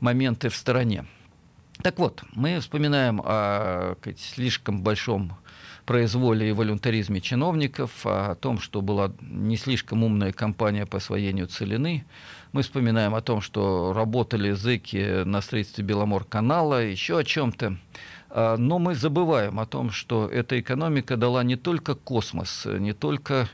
моменты 0.00 0.48
в 0.48 0.56
стороне. 0.56 1.04
Так 1.82 1.98
вот, 1.98 2.24
мы 2.32 2.58
вспоминаем 2.60 3.20
о 3.22 3.96
сказать, 4.00 4.20
слишком 4.20 4.80
большом 4.80 5.36
произволе 5.86 6.50
и 6.50 6.52
волюнтаризме 6.52 7.20
чиновников, 7.20 8.04
о 8.04 8.34
том, 8.34 8.58
что 8.58 8.82
была 8.82 9.12
не 9.20 9.56
слишком 9.56 10.02
умная 10.02 10.32
кампания 10.32 10.84
по 10.84 10.98
освоению 10.98 11.46
целины. 11.46 12.04
Мы 12.52 12.62
вспоминаем 12.62 13.14
о 13.14 13.22
том, 13.22 13.40
что 13.40 13.92
работали 13.92 14.50
зэки 14.50 15.22
на 15.24 15.40
строительстве 15.40 15.84
Беломор-канала, 15.84 16.84
еще 16.84 17.18
о 17.18 17.24
чем-то. 17.24 17.78
А, 18.30 18.56
но 18.56 18.78
мы 18.78 18.94
забываем 18.94 19.60
о 19.60 19.66
том, 19.66 19.90
что 19.90 20.26
эта 20.26 20.58
экономика 20.60 21.16
дала 21.16 21.44
не 21.44 21.56
только 21.56 21.94
космос, 21.94 22.66
не 22.66 22.92
только 22.92 23.48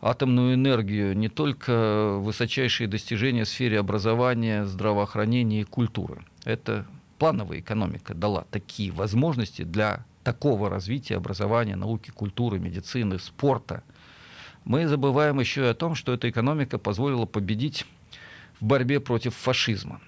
атомную 0.00 0.54
энергию, 0.54 1.16
не 1.16 1.28
только 1.28 2.18
высочайшие 2.18 2.86
достижения 2.86 3.44
в 3.44 3.48
сфере 3.48 3.80
образования, 3.80 4.64
здравоохранения 4.66 5.62
и 5.62 5.64
культуры. 5.64 6.22
Это 6.44 6.86
плановая 7.18 7.60
экономика 7.60 8.14
дала 8.14 8.44
такие 8.50 8.92
возможности 8.92 9.62
для 9.62 10.04
такого 10.28 10.68
развития 10.68 11.16
образования, 11.16 11.74
науки, 11.74 12.10
культуры, 12.10 12.58
медицины, 12.58 13.18
спорта. 13.18 13.82
Мы 14.64 14.86
забываем 14.86 15.40
еще 15.40 15.62
и 15.62 15.68
о 15.68 15.74
том, 15.74 15.94
что 15.94 16.12
эта 16.12 16.28
экономика 16.28 16.76
позволила 16.76 17.24
победить 17.24 17.86
в 18.60 18.66
борьбе 18.66 19.00
против 19.00 19.34
фашизма. 19.34 20.02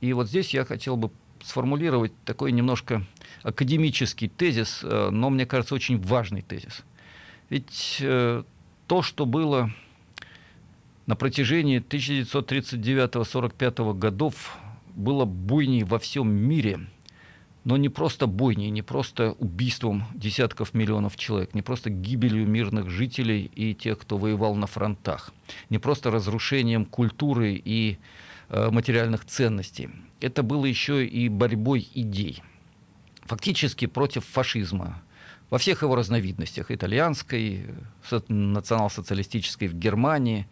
И 0.00 0.12
вот 0.12 0.28
здесь 0.28 0.54
я 0.54 0.64
хотел 0.64 0.96
бы 0.96 1.10
сформулировать 1.42 2.12
такой 2.24 2.52
немножко 2.52 3.04
академический 3.42 4.28
тезис, 4.28 4.82
э, 4.84 5.08
но, 5.10 5.28
мне 5.28 5.44
кажется, 5.44 5.74
очень 5.74 6.00
важный 6.00 6.42
тезис. 6.42 6.84
Ведь 7.50 7.98
э, 8.00 8.44
то, 8.86 9.02
что 9.02 9.26
было 9.26 9.72
на 11.06 11.16
протяжении 11.16 11.80
1939-1945 11.80 13.98
годов 13.98 14.56
было 14.94 15.24
буйней 15.24 15.82
во 15.82 15.98
всем 15.98 16.32
мире, 16.32 16.86
но 17.64 17.76
не 17.78 17.88
просто 17.88 18.26
бойней, 18.26 18.70
не 18.70 18.82
просто 18.82 19.32
убийством 19.32 20.04
десятков 20.14 20.74
миллионов 20.74 21.16
человек, 21.16 21.54
не 21.54 21.62
просто 21.62 21.90
гибелью 21.90 22.46
мирных 22.46 22.90
жителей 22.90 23.50
и 23.54 23.74
тех, 23.74 23.98
кто 23.98 24.18
воевал 24.18 24.54
на 24.54 24.66
фронтах, 24.66 25.32
не 25.70 25.78
просто 25.78 26.10
разрушением 26.10 26.84
культуры 26.84 27.60
и 27.64 27.98
э, 28.50 28.70
материальных 28.70 29.24
ценностей. 29.24 29.90
Это 30.20 30.42
было 30.42 30.66
еще 30.66 31.06
и 31.06 31.28
борьбой 31.28 31.88
идей. 31.94 32.42
Фактически 33.22 33.86
против 33.86 34.26
фашизма 34.26 35.02
во 35.48 35.58
всех 35.58 35.82
его 35.82 35.94
разновидностях, 35.94 36.70
итальянской, 36.70 37.66
национал-социалистической 38.28 39.68
в 39.68 39.74
Германии, 39.74 40.46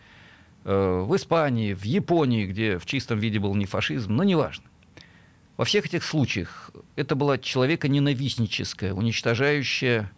э, 0.65 1.05
в 1.07 1.15
Испании, 1.15 1.75
в 1.75 1.85
Японии, 1.85 2.47
где 2.47 2.79
в 2.79 2.87
чистом 2.87 3.19
виде 3.19 3.39
был 3.39 3.55
не 3.55 3.67
фашизм, 3.67 4.15
но 4.15 4.25
неважно. 4.25 4.65
Во 5.57 5.65
всех 5.65 5.87
этих 5.87 6.03
случаях 6.03 6.71
это 6.97 7.15
была 7.15 7.39
человеконенавистническая, 7.39 8.95
уничтожающая 8.95 10.11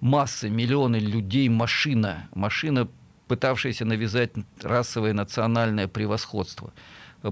массы, 0.00 0.48
миллионы 0.48 0.96
людей 0.96 1.48
машина, 1.48 2.28
машина, 2.34 2.88
пытавшаяся 3.28 3.84
навязать 3.84 4.32
расовое 4.60 5.12
национальное 5.12 5.86
превосходство, 5.86 6.72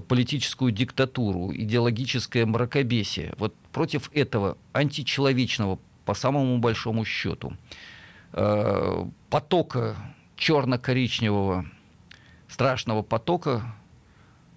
политическую 0.07 0.71
диктатуру, 0.71 1.51
идеологическое 1.53 2.45
мракобесие. 2.45 3.33
Вот 3.37 3.53
против 3.73 4.09
этого 4.13 4.57
античеловечного, 4.71 5.79
по 6.05 6.13
самому 6.13 6.57
большому 6.59 7.03
счету, 7.03 7.53
э, 8.33 9.05
потока 9.29 9.95
черно-коричневого, 10.37 11.65
страшного 12.47 13.01
потока 13.01 13.75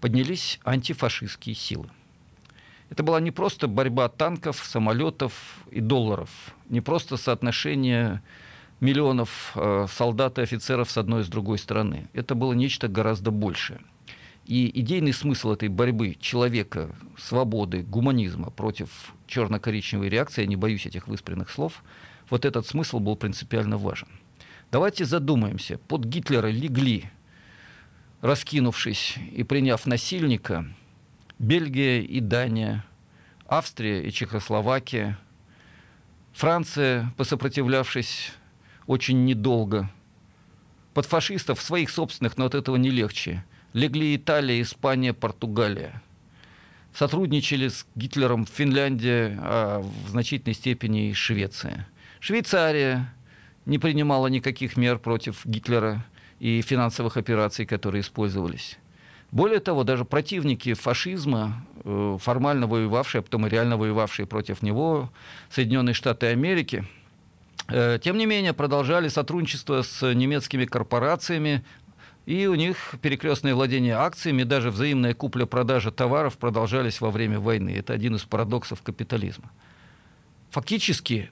поднялись 0.01 0.61
антифашистские 0.65 1.57
силы. 1.57 1.89
Это 2.93 3.05
была 3.05 3.21
не 3.21 3.31
просто 3.31 3.69
борьба 3.69 4.11
танков, 4.11 4.63
самолетов 4.63 5.33
и 5.71 5.81
долларов, 5.81 6.29
не 6.69 6.83
просто 6.83 7.17
соотношение 7.17 8.21
миллионов 8.81 9.53
э, 9.55 9.87
солдат 9.91 10.39
и 10.39 10.43
офицеров 10.43 10.91
с 10.91 10.99
одной 10.99 11.23
и 11.23 11.25
с 11.25 11.29
другой 11.29 11.57
стороны. 11.57 12.11
Это 12.13 12.35
было 12.35 12.53
нечто 12.53 12.89
гораздо 12.89 13.31
большее. 13.31 13.81
И 14.45 14.71
идейный 14.79 15.15
смысл 15.15 15.53
этой 15.53 15.71
борьбы 15.71 16.19
человека, 16.21 16.95
свободы, 17.17 17.83
гуманизма 17.83 18.51
против 18.51 18.91
черно-коричневой 19.27 20.11
реакции, 20.11 20.43
я 20.43 20.47
не 20.47 20.57
боюсь 20.57 20.85
этих 20.85 21.09
выспренных 21.09 21.49
слов, 21.49 21.83
вот 22.29 22.45
этот 22.45 22.67
смысл 22.67 22.99
был 22.99 23.17
принципиально 23.17 23.79
важен. 23.79 24.09
Давайте 24.71 25.07
задумаемся. 25.07 25.79
Под 25.79 26.05
Гитлера 26.05 26.49
легли, 26.49 27.07
раскинувшись 28.21 29.17
и 29.33 29.45
приняв 29.45 29.87
насильника– 29.87 30.67
Бельгия 31.43 32.01
и 32.01 32.21
Дания, 32.21 32.85
Австрия 33.49 34.01
и 34.01 34.13
Чехословакия, 34.13 35.19
Франция, 36.33 37.13
посопротивлявшись 37.17 38.33
очень 38.87 39.25
недолго, 39.25 39.91
под 40.95 41.05
фашистов 41.07 41.61
своих 41.61 41.91
собственных, 41.91 42.37
но 42.37 42.45
от 42.45 42.55
этого 42.55 42.77
не 42.77 42.91
легче, 42.91 43.45
легли 43.73 44.15
Италия, 44.15 44.63
Испания, 44.63 45.13
Португалия. 45.13 46.01
Сотрудничали 46.95 47.67
с 47.67 47.89
Гитлером 47.97 48.47
Финляндия, 48.47 49.37
а 49.43 49.81
в 49.81 50.11
значительной 50.11 50.55
степени 50.55 51.11
и 51.11 51.13
Швеция. 51.13 51.89
Швейцария 52.21 53.13
не 53.67 53.81
принимала 53.81 54.29
никаких 54.29 54.77
мер 54.77 55.01
против 55.01 55.45
Гитлера 55.45 56.07
и 56.39 56.63
финансовых 56.63 57.17
операций, 57.17 57.67
которые 57.67 58.03
использовались. 58.03 58.79
Более 59.33 59.61
того, 59.61 59.83
даже 59.83 60.05
противники 60.05 60.75
фашизма, 60.75 61.67
э, 61.85 62.19
формально 62.21 62.67
воевавшие, 62.67 63.21
а 63.21 63.23
потом 63.23 63.47
и 63.47 63.49
реально 63.49 63.79
воевавшие 63.79 64.27
против 64.27 64.61
него, 64.61 65.11
Соединенные 65.49 65.95
Штаты 65.95 66.27
Америки, 66.27 66.85
э, 67.69 67.99
тем 68.05 68.19
не 68.19 68.27
менее 68.27 68.53
продолжали 68.53 69.09
сотрудничество 69.09 69.81
с 69.81 70.15
немецкими 70.15 70.67
корпорациями, 70.67 71.65
и 72.27 72.47
у 72.47 72.55
них 72.55 72.97
перекрестное 73.01 73.55
владение 73.55 73.95
акциями, 73.95 74.43
даже 74.43 74.71
взаимная 74.71 75.15
купля-продажа 75.15 75.91
товаров 75.93 76.37
продолжались 76.37 77.01
во 77.01 77.11
время 77.11 77.41
войны. 77.41 77.75
Это 77.75 77.95
один 77.95 78.17
из 78.17 78.25
парадоксов 78.25 78.83
капитализма. 78.83 79.51
Фактически, 80.51 81.31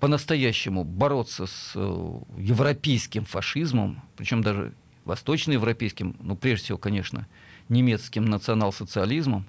по-настоящему 0.00 0.84
бороться 0.84 1.46
с 1.46 1.72
э, 1.74 2.20
европейским 2.38 3.26
фашизмом, 3.26 4.02
причем 4.16 4.40
даже 4.40 4.72
восточноевропейским, 5.04 6.16
ну, 6.20 6.36
прежде 6.36 6.64
всего, 6.64 6.78
конечно, 6.78 7.26
немецким 7.68 8.24
национал-социализмом, 8.26 9.46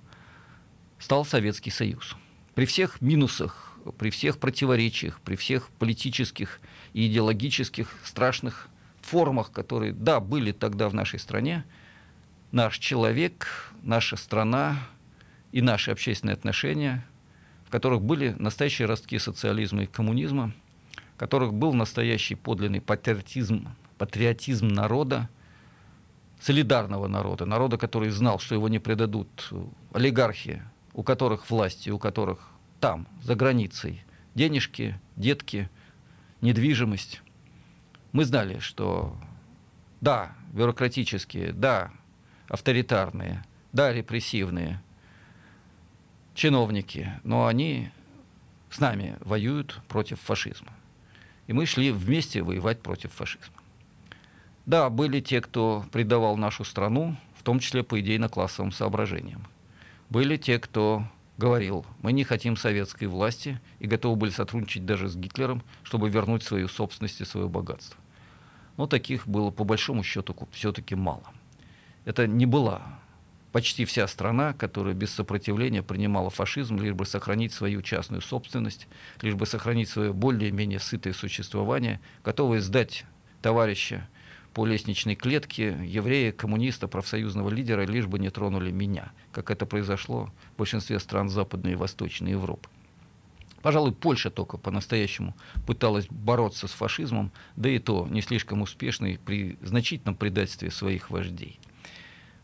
стал 0.99 1.25
Советский 1.25 1.71
Союз. 1.71 2.15
При 2.55 2.65
всех 2.65 3.01
минусах, 3.01 3.77
при 3.97 4.09
всех 4.09 4.39
противоречиях, 4.39 5.19
при 5.21 5.35
всех 5.35 5.69
политических 5.71 6.59
и 6.93 7.07
идеологических 7.07 7.89
страшных 8.03 8.69
формах, 9.01 9.51
которые, 9.51 9.91
да, 9.91 10.19
были 10.19 10.51
тогда 10.51 10.87
в 10.89 10.93
нашей 10.93 11.19
стране, 11.19 11.65
наш 12.51 12.77
человек, 12.77 13.73
наша 13.81 14.15
страна 14.15 14.77
и 15.51 15.61
наши 15.61 15.91
общественные 15.91 16.33
отношения, 16.33 17.05
в 17.65 17.69
которых 17.69 18.01
были 18.01 18.35
настоящие 18.39 18.87
ростки 18.87 19.19
социализма 19.19 19.83
и 19.83 19.87
коммунизма, 19.87 20.53
в 21.15 21.17
которых 21.17 21.53
был 21.53 21.73
настоящий 21.73 22.35
подлинный 22.35 22.81
патриотизм, 22.81 23.67
патриотизм 23.97 24.67
народа, 24.67 25.29
солидарного 26.43 27.08
народа, 27.08 27.45
народа, 27.45 27.77
который 27.77 28.10
знал, 28.10 28.38
что 28.38 28.53
его 28.53 28.67
не 28.67 28.79
предадут 28.79 29.49
олигархи, 29.93 30.62
у 30.93 31.01
которых 31.01 31.49
власти, 31.49 31.89
у 31.89 31.97
которых 31.97 32.49
там, 32.82 33.08
за 33.21 33.36
границей, 33.36 34.03
денежки, 34.36 34.99
детки, 35.15 35.69
недвижимость. 36.41 37.21
Мы 38.12 38.25
знали, 38.25 38.60
что 38.60 39.15
да, 40.01 40.34
бюрократические, 40.51 41.53
да, 41.53 41.91
авторитарные, 42.49 43.45
да, 43.71 43.93
репрессивные 43.93 44.82
чиновники, 46.36 47.13
но 47.23 47.47
они 47.47 47.89
с 48.69 48.79
нами 48.82 49.15
воюют 49.21 49.79
против 49.88 50.19
фашизма. 50.19 50.73
И 51.47 51.53
мы 51.53 51.65
шли 51.65 51.91
вместе 51.91 52.43
воевать 52.43 52.82
против 52.82 53.13
фашизма. 53.13 53.62
Да, 54.65 54.89
были 54.89 55.19
те, 55.19 55.41
кто 55.41 55.86
предавал 55.91 56.38
нашу 56.38 56.63
страну, 56.63 57.17
в 57.36 57.43
том 57.43 57.60
числе 57.60 57.84
по 57.84 57.99
идейно-классовым 57.99 58.71
соображениям. 58.71 59.45
Были 60.10 60.38
те, 60.38 60.60
кто 60.60 61.04
говорил, 61.38 61.86
мы 62.02 62.13
не 62.13 62.23
хотим 62.23 62.56
советской 62.56 63.06
власти 63.06 63.60
и 63.80 63.88
готовы 63.88 64.15
были 64.15 64.32
сотрудничать 64.32 64.86
даже 64.86 65.10
с 65.10 65.15
Гитлером, 65.15 65.63
чтобы 65.84 66.10
вернуть 66.10 66.43
свою 66.43 66.67
собственность 66.69 67.19
и 67.19 67.26
свое 67.26 67.49
богатство. 67.49 67.99
Но 68.78 68.88
таких 68.88 69.28
было 69.28 69.52
по 69.52 69.63
большому 69.63 70.04
счету 70.04 70.36
все-таки 70.52 70.95
мало. 70.95 71.23
Это 72.06 72.28
не 72.28 72.45
была 72.45 72.99
почти 73.52 73.86
вся 73.86 74.08
страна, 74.08 74.54
которая 74.54 74.93
без 74.93 75.12
сопротивления 75.12 75.84
принимала 75.84 76.30
фашизм, 76.30 76.78
лишь 76.78 76.93
бы 76.93 77.06
сохранить 77.06 77.54
свою 77.54 77.82
частную 77.82 78.21
собственность, 78.21 78.88
лишь 79.21 79.36
бы 79.36 79.45
сохранить 79.45 79.89
свое 79.89 80.12
более-менее 80.12 80.80
сытое 80.80 81.13
существование, 81.13 81.99
готовые 82.23 82.62
сдать 82.62 83.06
товарища 83.41 84.08
по 84.53 84.65
лестничной 84.65 85.15
клетке 85.15 85.77
еврея, 85.83 86.31
коммуниста, 86.31 86.87
профсоюзного 86.87 87.49
лидера, 87.49 87.85
лишь 87.85 88.07
бы 88.07 88.19
не 88.19 88.29
тронули 88.29 88.71
меня, 88.71 89.11
как 89.31 89.49
это 89.51 89.65
произошло 89.65 90.31
в 90.53 90.57
большинстве 90.57 90.99
стран 90.99 91.29
Западной 91.29 91.73
и 91.73 91.75
Восточной 91.75 92.31
Европы. 92.31 92.69
Пожалуй, 93.63 93.93
Польша 93.93 94.29
только 94.29 94.57
по-настоящему 94.57 95.35
пыталась 95.65 96.07
бороться 96.09 96.67
с 96.67 96.71
фашизмом, 96.71 97.31
да 97.55 97.69
и 97.69 97.79
то 97.79 98.07
не 98.09 98.21
слишком 98.21 98.61
успешно 98.61 99.07
при 99.25 99.57
значительном 99.61 100.15
предательстве 100.15 100.69
своих 100.69 101.09
вождей. 101.09 101.59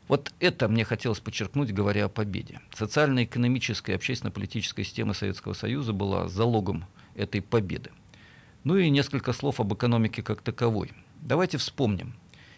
Вот 0.08 0.34
это 0.40 0.68
мне 0.70 0.86
хотелось 0.86 1.20
подчеркнуть, 1.20 1.74
говоря 1.74 2.06
о 2.06 2.10
победе. 2.10 2.62
Социально-экономическая 2.74 3.92
и 3.92 3.96
общественно-политическая 3.96 4.84
система 4.84 5.14
Советского 5.14 5.54
Союза 5.54 5.94
была 5.94 6.28
залогом 6.30 6.86
этой 7.16 7.42
победы. 7.42 7.92
Ну 8.64 8.78
и 8.78 8.90
несколько 8.90 9.34
слов 9.34 9.60
об 9.60 9.74
экономике 9.74 10.24
как 10.24 10.42
таковой. 10.42 10.92
Давайте 11.22 11.58
вспомним. 11.58 12.14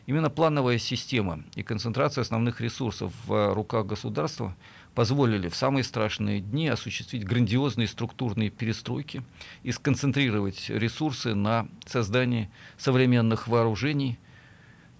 Именно 0.06 0.30
плановая 0.30 0.78
система 0.78 1.44
и 1.56 1.64
концентрация 1.64 2.24
основных 2.24 2.60
ресурсов 2.60 3.14
в 3.26 3.54
руках 3.54 3.86
государства 3.86 4.56
позволили 4.96 5.48
в 5.48 5.56
самые 5.56 5.84
страшные 5.84 6.42
дни 6.42 6.68
осуществить 6.68 7.24
грандиозные 7.24 7.88
структурные 7.88 8.50
перестройки 8.50 9.24
и 9.64 9.72
сконцентрировать 9.72 10.70
ресурсы 10.70 11.34
на 11.34 11.68
создании 11.86 12.50
современных 12.78 13.48
вооружений, 13.48 14.20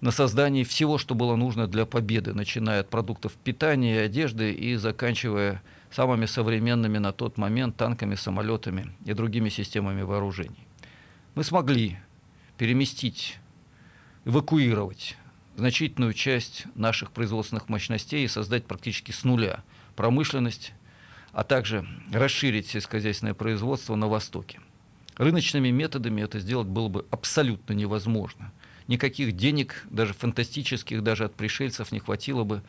на 0.00 0.12
создании 0.12 0.64
всего, 0.64 0.98
что 0.98 1.14
было 1.14 1.36
нужно 1.36 1.66
для 1.66 1.84
победы, 1.84 2.32
начиная 2.32 2.80
от 2.80 2.90
продуктов 2.90 3.32
питания 3.34 3.96
и 3.96 4.04
одежды 4.04 4.52
и 4.52 4.76
заканчивая 4.76 5.62
самыми 5.90 6.26
современными 6.26 6.98
на 6.98 7.12
тот 7.12 7.38
момент 7.38 7.76
танками, 7.76 8.14
самолетами 8.14 8.92
и 9.04 9.12
другими 9.12 9.48
системами 9.48 10.02
вооружений. 10.02 10.66
Мы 11.34 11.44
смогли 11.44 11.98
переместить 12.56 13.38
эвакуировать 14.24 15.16
значительную 15.56 16.12
часть 16.14 16.66
наших 16.74 17.12
производственных 17.12 17.68
мощностей 17.68 18.24
и 18.24 18.28
создать 18.28 18.66
практически 18.66 19.12
с 19.12 19.24
нуля 19.24 19.62
промышленность, 19.96 20.72
а 21.32 21.44
также 21.44 21.86
расширить 22.12 22.68
сельскохозяйственное 22.68 23.34
производство 23.34 23.94
на 23.94 24.08
Востоке. 24.08 24.60
Рыночными 25.16 25.68
методами 25.70 26.22
это 26.22 26.40
сделать 26.40 26.68
было 26.68 26.88
бы 26.88 27.06
абсолютно 27.10 27.74
невозможно. 27.74 28.52
Никаких 28.88 29.32
денег, 29.36 29.86
даже 29.90 30.14
фантастических, 30.14 31.02
даже 31.02 31.24
от 31.24 31.34
пришельцев 31.34 31.92
не 31.92 32.00
хватило 32.00 32.44
бы. 32.44 32.62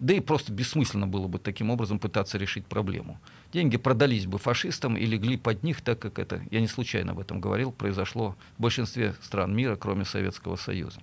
Да 0.00 0.14
и 0.14 0.20
просто 0.20 0.52
бессмысленно 0.52 1.06
было 1.06 1.28
бы 1.28 1.38
таким 1.38 1.70
образом 1.70 1.98
пытаться 1.98 2.38
решить 2.38 2.66
проблему. 2.66 3.20
Деньги 3.52 3.76
продались 3.76 4.26
бы 4.26 4.38
фашистам 4.38 4.96
и 4.96 5.04
легли 5.04 5.36
под 5.36 5.62
них, 5.62 5.82
так 5.82 5.98
как 5.98 6.18
это, 6.18 6.42
я 6.50 6.60
не 6.60 6.66
случайно 6.66 7.12
об 7.12 7.20
этом 7.20 7.40
говорил, 7.40 7.70
произошло 7.70 8.34
в 8.56 8.62
большинстве 8.62 9.14
стран 9.20 9.54
мира, 9.54 9.76
кроме 9.76 10.04
Советского 10.04 10.56
Союза. 10.56 11.00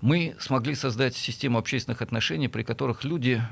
Мы 0.00 0.36
смогли 0.38 0.74
создать 0.74 1.16
систему 1.16 1.58
общественных 1.58 2.00
отношений, 2.00 2.48
при 2.48 2.62
которых 2.62 3.02
люди, 3.02 3.42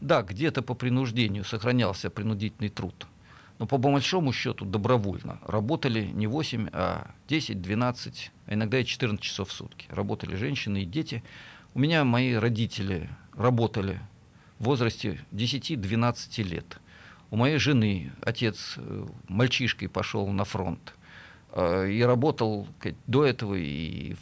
да, 0.00 0.22
где-то 0.22 0.60
по 0.62 0.74
принуждению 0.74 1.44
сохранялся 1.44 2.10
принудительный 2.10 2.68
труд– 2.68 3.06
но 3.60 3.66
по 3.66 3.76
большому 3.76 4.32
счету 4.32 4.64
добровольно. 4.64 5.38
Работали 5.46 6.06
не 6.06 6.26
8, 6.26 6.70
а 6.72 7.10
10, 7.28 7.60
12, 7.60 8.32
а 8.46 8.54
иногда 8.54 8.78
и 8.80 8.86
14 8.86 9.22
часов 9.22 9.50
в 9.50 9.52
сутки. 9.52 9.84
Работали 9.90 10.34
женщины 10.34 10.82
и 10.82 10.86
дети. 10.86 11.22
У 11.74 11.78
меня 11.78 12.04
мои 12.04 12.32
родители 12.32 13.10
работали 13.34 14.00
в 14.58 14.64
возрасте 14.64 15.20
10-12 15.32 16.42
лет. 16.42 16.78
У 17.30 17.36
моей 17.36 17.58
жены 17.58 18.12
отец 18.22 18.74
э, 18.76 19.06
мальчишкой 19.28 19.88
пошел 19.88 20.28
на 20.28 20.44
фронт 20.44 20.94
э, 21.52 21.90
и 21.90 22.02
работал 22.02 22.66
до 23.06 23.24
этого, 23.24 23.54
и 23.54 24.16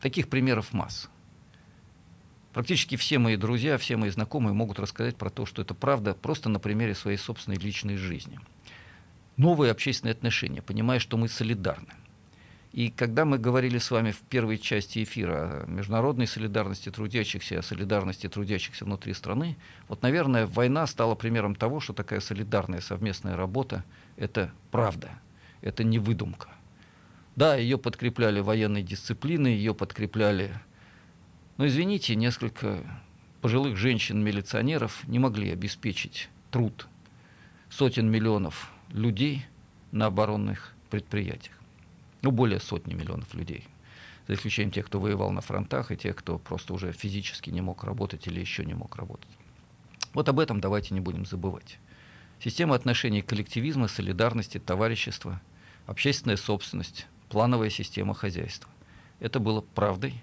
таких 0.00 0.28
примеров 0.28 0.72
масса. 0.72 1.08
Практически 2.52 2.96
все 2.96 3.18
мои 3.18 3.36
друзья, 3.36 3.78
все 3.78 3.96
мои 3.96 4.10
знакомые 4.10 4.52
могут 4.52 4.78
рассказать 4.78 5.16
про 5.16 5.30
то, 5.30 5.46
что 5.46 5.62
это 5.62 5.74
правда 5.74 6.14
просто 6.14 6.50
на 6.50 6.58
примере 6.58 6.94
своей 6.94 7.16
собственной 7.16 7.56
личной 7.56 7.96
жизни. 7.96 8.38
Новые 9.38 9.72
общественные 9.72 10.12
отношения, 10.12 10.60
понимая, 10.60 10.98
что 10.98 11.16
мы 11.16 11.28
солидарны. 11.28 11.94
И 12.72 12.90
когда 12.90 13.24
мы 13.24 13.38
говорили 13.38 13.78
с 13.78 13.90
вами 13.90 14.12
в 14.12 14.20
первой 14.20 14.56
части 14.58 15.02
эфира 15.02 15.34
о 15.34 15.66
международной 15.66 16.26
солидарности 16.26 16.90
трудящихся, 16.90 17.58
о 17.58 17.62
солидарности 17.62 18.28
трудящихся 18.28 18.84
внутри 18.86 19.12
страны, 19.12 19.56
вот, 19.88 20.02
наверное, 20.02 20.46
война 20.46 20.86
стала 20.86 21.14
примером 21.14 21.54
того, 21.54 21.80
что 21.80 21.92
такая 21.92 22.20
солидарная 22.20 22.80
совместная 22.80 23.36
работа– 23.36 23.84
это 24.16 24.52
правда, 24.70 25.10
это 25.60 25.84
не 25.84 25.98
выдумка. 25.98 26.48
Да, 27.36 27.56
ее 27.56 27.76
подкрепляли 27.76 28.40
военной 28.40 28.82
дисциплиной, 28.82 29.54
ее 29.54 29.74
подкрепляли 29.74 30.52
но, 31.62 31.66
извините, 31.66 32.16
несколько 32.16 32.78
пожилых 33.40 33.76
женщин-милиционеров 33.76 35.06
не 35.06 35.18
могли 35.18 35.50
обеспечить 35.50 36.28
труд 36.50 36.88
сотен 37.68 38.10
миллионов 38.10 38.72
людей 38.88 39.46
на 39.90 40.06
оборонных 40.06 40.74
предприятиях. 40.90 41.61
Ну, 42.22 42.30
более 42.30 42.60
сотни 42.60 42.94
миллионов 42.94 43.34
людей. 43.34 43.66
За 44.28 44.34
исключением 44.34 44.72
тех, 44.72 44.86
кто 44.86 45.00
воевал 45.00 45.30
на 45.30 45.40
фронтах, 45.40 45.90
и 45.90 45.96
тех, 45.96 46.16
кто 46.16 46.38
просто 46.38 46.72
уже 46.74 46.92
физически 46.92 47.50
не 47.50 47.60
мог 47.60 47.84
работать 47.84 48.26
или 48.26 48.40
еще 48.40 48.64
не 48.64 48.74
мог 48.74 48.96
работать. 48.96 49.30
Вот 50.14 50.28
об 50.28 50.38
этом 50.38 50.60
давайте 50.60 50.94
не 50.94 51.00
будем 51.00 51.26
забывать. 51.26 51.78
Система 52.40 52.74
отношений 52.74 53.22
коллективизма, 53.22 53.88
солидарности, 53.88 54.58
товарищества, 54.58 55.40
общественная 55.86 56.36
собственность, 56.36 57.06
плановая 57.28 57.70
система 57.70 58.14
хозяйства. 58.14 58.70
Это 59.20 59.40
было 59.40 59.60
правдой 59.60 60.22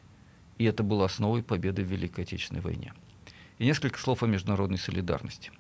и 0.60 0.66
это 0.66 0.84
было 0.84 1.06
основой 1.06 1.42
победы 1.42 1.84
в 1.84 1.88
Великой 1.88 2.26
Отечественной 2.26 2.62
войне. 2.62 2.94
И 3.58 3.66
несколько 3.66 3.98
слов 3.98 4.22
о 4.22 4.28
международной 4.28 4.78
солидарности. 4.78 5.52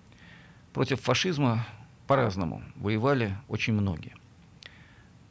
Против 0.74 1.02
фашизма 1.02 1.66
по-разному 2.06 2.62
воевали 2.76 3.36
очень 3.48 3.74
многие. 3.74 4.14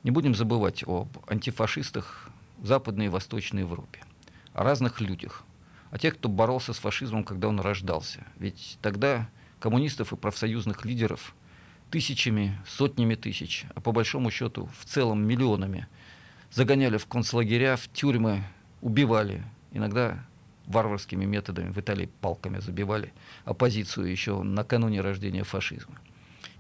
Не 0.04 0.10
будем 0.10 0.34
забывать 0.34 0.84
об 0.86 1.08
антифашистах 1.26 2.30
в 2.58 2.66
Западной 2.66 3.06
и 3.06 3.08
Восточной 3.08 3.60
Европе, 3.60 4.00
о 4.52 4.62
разных 4.62 5.00
людях, 5.00 5.44
о 5.90 5.98
тех, 5.98 6.16
кто 6.16 6.28
боролся 6.28 6.72
с 6.72 6.78
фашизмом, 6.78 7.24
когда 7.24 7.48
он 7.48 7.58
рождался. 7.58 8.24
Ведь 8.38 8.78
тогда 8.80 9.28
коммунистов 9.58 10.12
и 10.12 10.16
профсоюзных 10.16 10.84
лидеров 10.84 11.34
тысячами, 11.90 12.56
сотнями 12.66 13.16
тысяч, 13.16 13.64
а 13.74 13.80
по 13.80 13.92
большому 13.92 14.30
счету 14.30 14.68
в 14.78 14.84
целом 14.84 15.26
миллионами 15.26 15.88
загоняли 16.52 16.96
в 16.98 17.06
концлагеря, 17.06 17.76
в 17.76 17.88
тюрьмы, 17.88 18.44
убивали, 18.82 19.42
иногда 19.72 20.24
варварскими 20.66 21.24
методами 21.24 21.70
в 21.72 21.78
Италии 21.78 22.10
палками 22.20 22.60
забивали 22.60 23.12
оппозицию 23.44 24.10
еще 24.10 24.42
накануне 24.42 25.00
рождения 25.00 25.44
фашизма. 25.44 25.98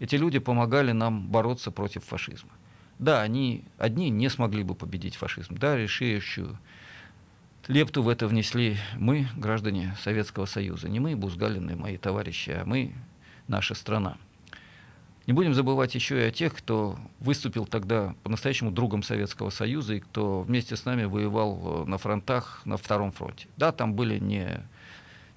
Эти 0.00 0.16
люди 0.16 0.38
помогали 0.38 0.92
нам 0.92 1.28
бороться 1.28 1.70
против 1.70 2.04
фашизма. 2.04 2.50
Да, 2.98 3.22
они 3.22 3.64
одни 3.78 4.10
не 4.10 4.28
смогли 4.28 4.62
бы 4.62 4.74
победить 4.74 5.16
фашизм. 5.16 5.56
Да, 5.56 5.76
решающую 5.76 6.58
лепту 7.68 8.02
в 8.02 8.08
это 8.08 8.26
внесли 8.26 8.76
мы, 8.96 9.28
граждане 9.36 9.96
Советского 10.02 10.46
Союза. 10.46 10.88
Не 10.88 11.00
мы, 11.00 11.14
Бузгалины, 11.14 11.76
мои 11.76 11.96
товарищи, 11.96 12.50
а 12.50 12.64
мы, 12.64 12.94
наша 13.46 13.74
страна. 13.74 14.16
Не 15.28 15.34
будем 15.34 15.52
забывать 15.52 15.94
еще 15.94 16.18
и 16.22 16.28
о 16.28 16.30
тех, 16.30 16.54
кто 16.54 16.98
выступил 17.20 17.66
тогда 17.66 18.14
по-настоящему 18.22 18.70
другом 18.70 19.02
Советского 19.02 19.50
Союза 19.50 19.94
и 19.94 20.00
кто 20.00 20.40
вместе 20.40 20.74
с 20.74 20.86
нами 20.86 21.04
воевал 21.04 21.84
э, 21.84 21.84
на 21.84 21.98
фронтах 21.98 22.62
на 22.64 22.78
Втором 22.78 23.12
фронте. 23.12 23.46
Да, 23.58 23.70
там 23.70 23.92
были 23.92 24.18
не 24.18 24.62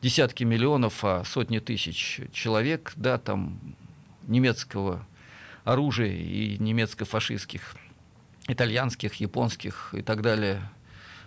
десятки 0.02 0.46
миллионов, 0.46 1.04
а 1.04 1.26
сотни 1.26 1.60
тысяч 1.60 2.22
человек, 2.32 2.94
да, 2.96 3.18
там 3.18 3.60
немецкого 4.28 5.06
оружия 5.64 6.12
и 6.12 6.58
немецко-фашистских, 6.58 7.76
итальянских, 8.48 9.16
японских 9.16 9.94
и 9.94 10.02
так 10.02 10.22
далее 10.22 10.62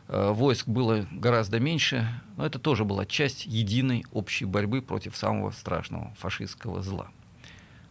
э, 0.08 0.30
войск 0.30 0.66
было 0.66 1.06
гораздо 1.12 1.60
меньше, 1.60 2.08
но 2.36 2.46
это 2.46 2.58
тоже 2.58 2.84
была 2.84 3.06
часть 3.06 3.46
единой 3.46 4.04
общей 4.12 4.44
борьбы 4.44 4.82
против 4.82 5.16
самого 5.16 5.50
страшного 5.50 6.14
фашистского 6.18 6.82
зла. 6.82 7.08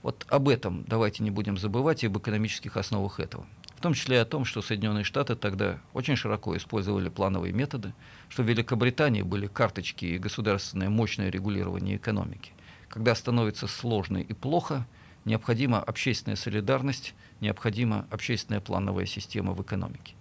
Вот 0.02 0.26
об 0.28 0.50
этом 0.50 0.84
давайте 0.86 1.24
не 1.24 1.32
будем 1.32 1.58
забывать 1.58 2.04
и 2.04 2.08
об 2.08 2.18
экономических 2.18 2.76
основах 2.76 3.20
этого. 3.22 3.46
В 3.78 3.82
том 3.82 3.94
числе 3.94 4.18
и 4.18 4.20
о 4.20 4.26
том, 4.26 4.46
что 4.46 4.62
Соединенные 4.62 5.04
Штаты 5.04 5.36
тогда 5.36 5.80
очень 5.94 6.16
широко 6.16 6.56
использовали 6.56 7.10
плановые 7.10 7.54
методы, 7.54 7.94
что 8.30 8.44
в 8.44 8.48
Великобритании 8.48 9.22
были 9.22 9.48
карточки 9.48 10.06
и 10.06 10.18
государственное 10.18 10.90
мощное 10.90 11.30
регулирование 11.30 11.98
экономики. 11.98 12.52
Когда 12.90 13.16
становится 13.16 13.68
сложно 13.68 14.18
и 14.18 14.34
плохо, 14.34 14.86
необходима 15.26 15.80
общественная 15.80 16.36
солидарность, 16.36 17.14
необходима 17.40 18.08
общественная 18.10 18.62
плановая 18.62 19.06
система 19.06 19.54
в 19.54 19.62
экономике. 19.62 20.16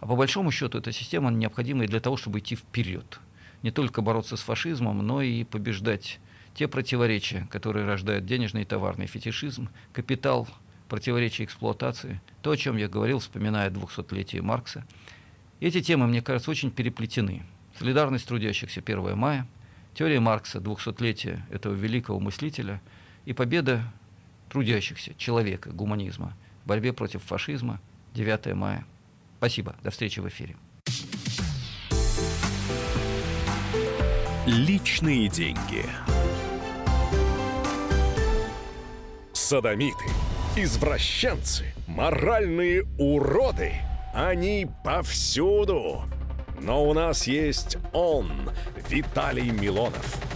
А 0.00 0.06
по 0.06 0.16
большому 0.16 0.50
счету 0.50 0.78
эта 0.78 0.92
система 0.92 1.30
необходима 1.30 1.84
и 1.84 1.88
для 1.88 2.00
того, 2.00 2.16
чтобы 2.16 2.38
идти 2.38 2.56
вперед. 2.56 3.20
Не 3.62 3.70
только 3.70 4.02
бороться 4.02 4.36
с 4.36 4.40
фашизмом, 4.40 4.98
но 5.06 5.22
и 5.22 5.44
побеждать 5.44 6.20
те 6.54 6.68
противоречия, 6.68 7.46
которые 7.50 7.86
рождают 7.86 8.26
денежный 8.26 8.62
и 8.62 8.66
товарный 8.66 9.06
фетишизм, 9.06 9.68
капитал, 9.92 10.48
противоречия 10.88 11.44
эксплуатации, 11.44 12.20
то, 12.42 12.50
о 12.50 12.56
чем 12.56 12.76
я 12.76 12.88
говорил, 12.88 13.18
вспоминая 13.18 13.70
200-летие 13.70 14.42
Маркса. 14.42 14.86
Эти 15.60 15.80
темы, 15.82 16.06
мне 16.06 16.22
кажется, 16.22 16.50
очень 16.50 16.70
переплетены. 16.70 17.42
Солидарность 17.78 18.26
трудящихся 18.28 18.80
1 18.84 19.18
мая, 19.18 19.46
теория 19.94 20.20
Маркса, 20.20 20.58
200-летие 20.58 21.40
этого 21.50 21.74
великого 21.74 22.20
мыслителя 22.20 22.80
и 23.24 23.32
победа 23.32 23.82
трудящихся, 24.56 25.12
человека, 25.18 25.68
гуманизма 25.68 26.34
борьбе 26.64 26.94
против 26.94 27.22
фашизма 27.22 27.78
9 28.14 28.54
мая. 28.54 28.86
Спасибо. 29.36 29.76
До 29.82 29.90
встречи 29.90 30.18
в 30.18 30.26
эфире. 30.28 30.56
Личные 34.46 35.28
деньги. 35.28 35.84
Садомиты, 39.34 40.06
извращенцы, 40.56 41.74
моральные 41.86 42.86
уроды. 42.98 43.74
Они 44.14 44.66
повсюду. 44.82 46.04
Но 46.62 46.82
у 46.88 46.94
нас 46.94 47.26
есть 47.26 47.76
он, 47.92 48.48
Виталий 48.88 49.50
Милонов. 49.50 50.35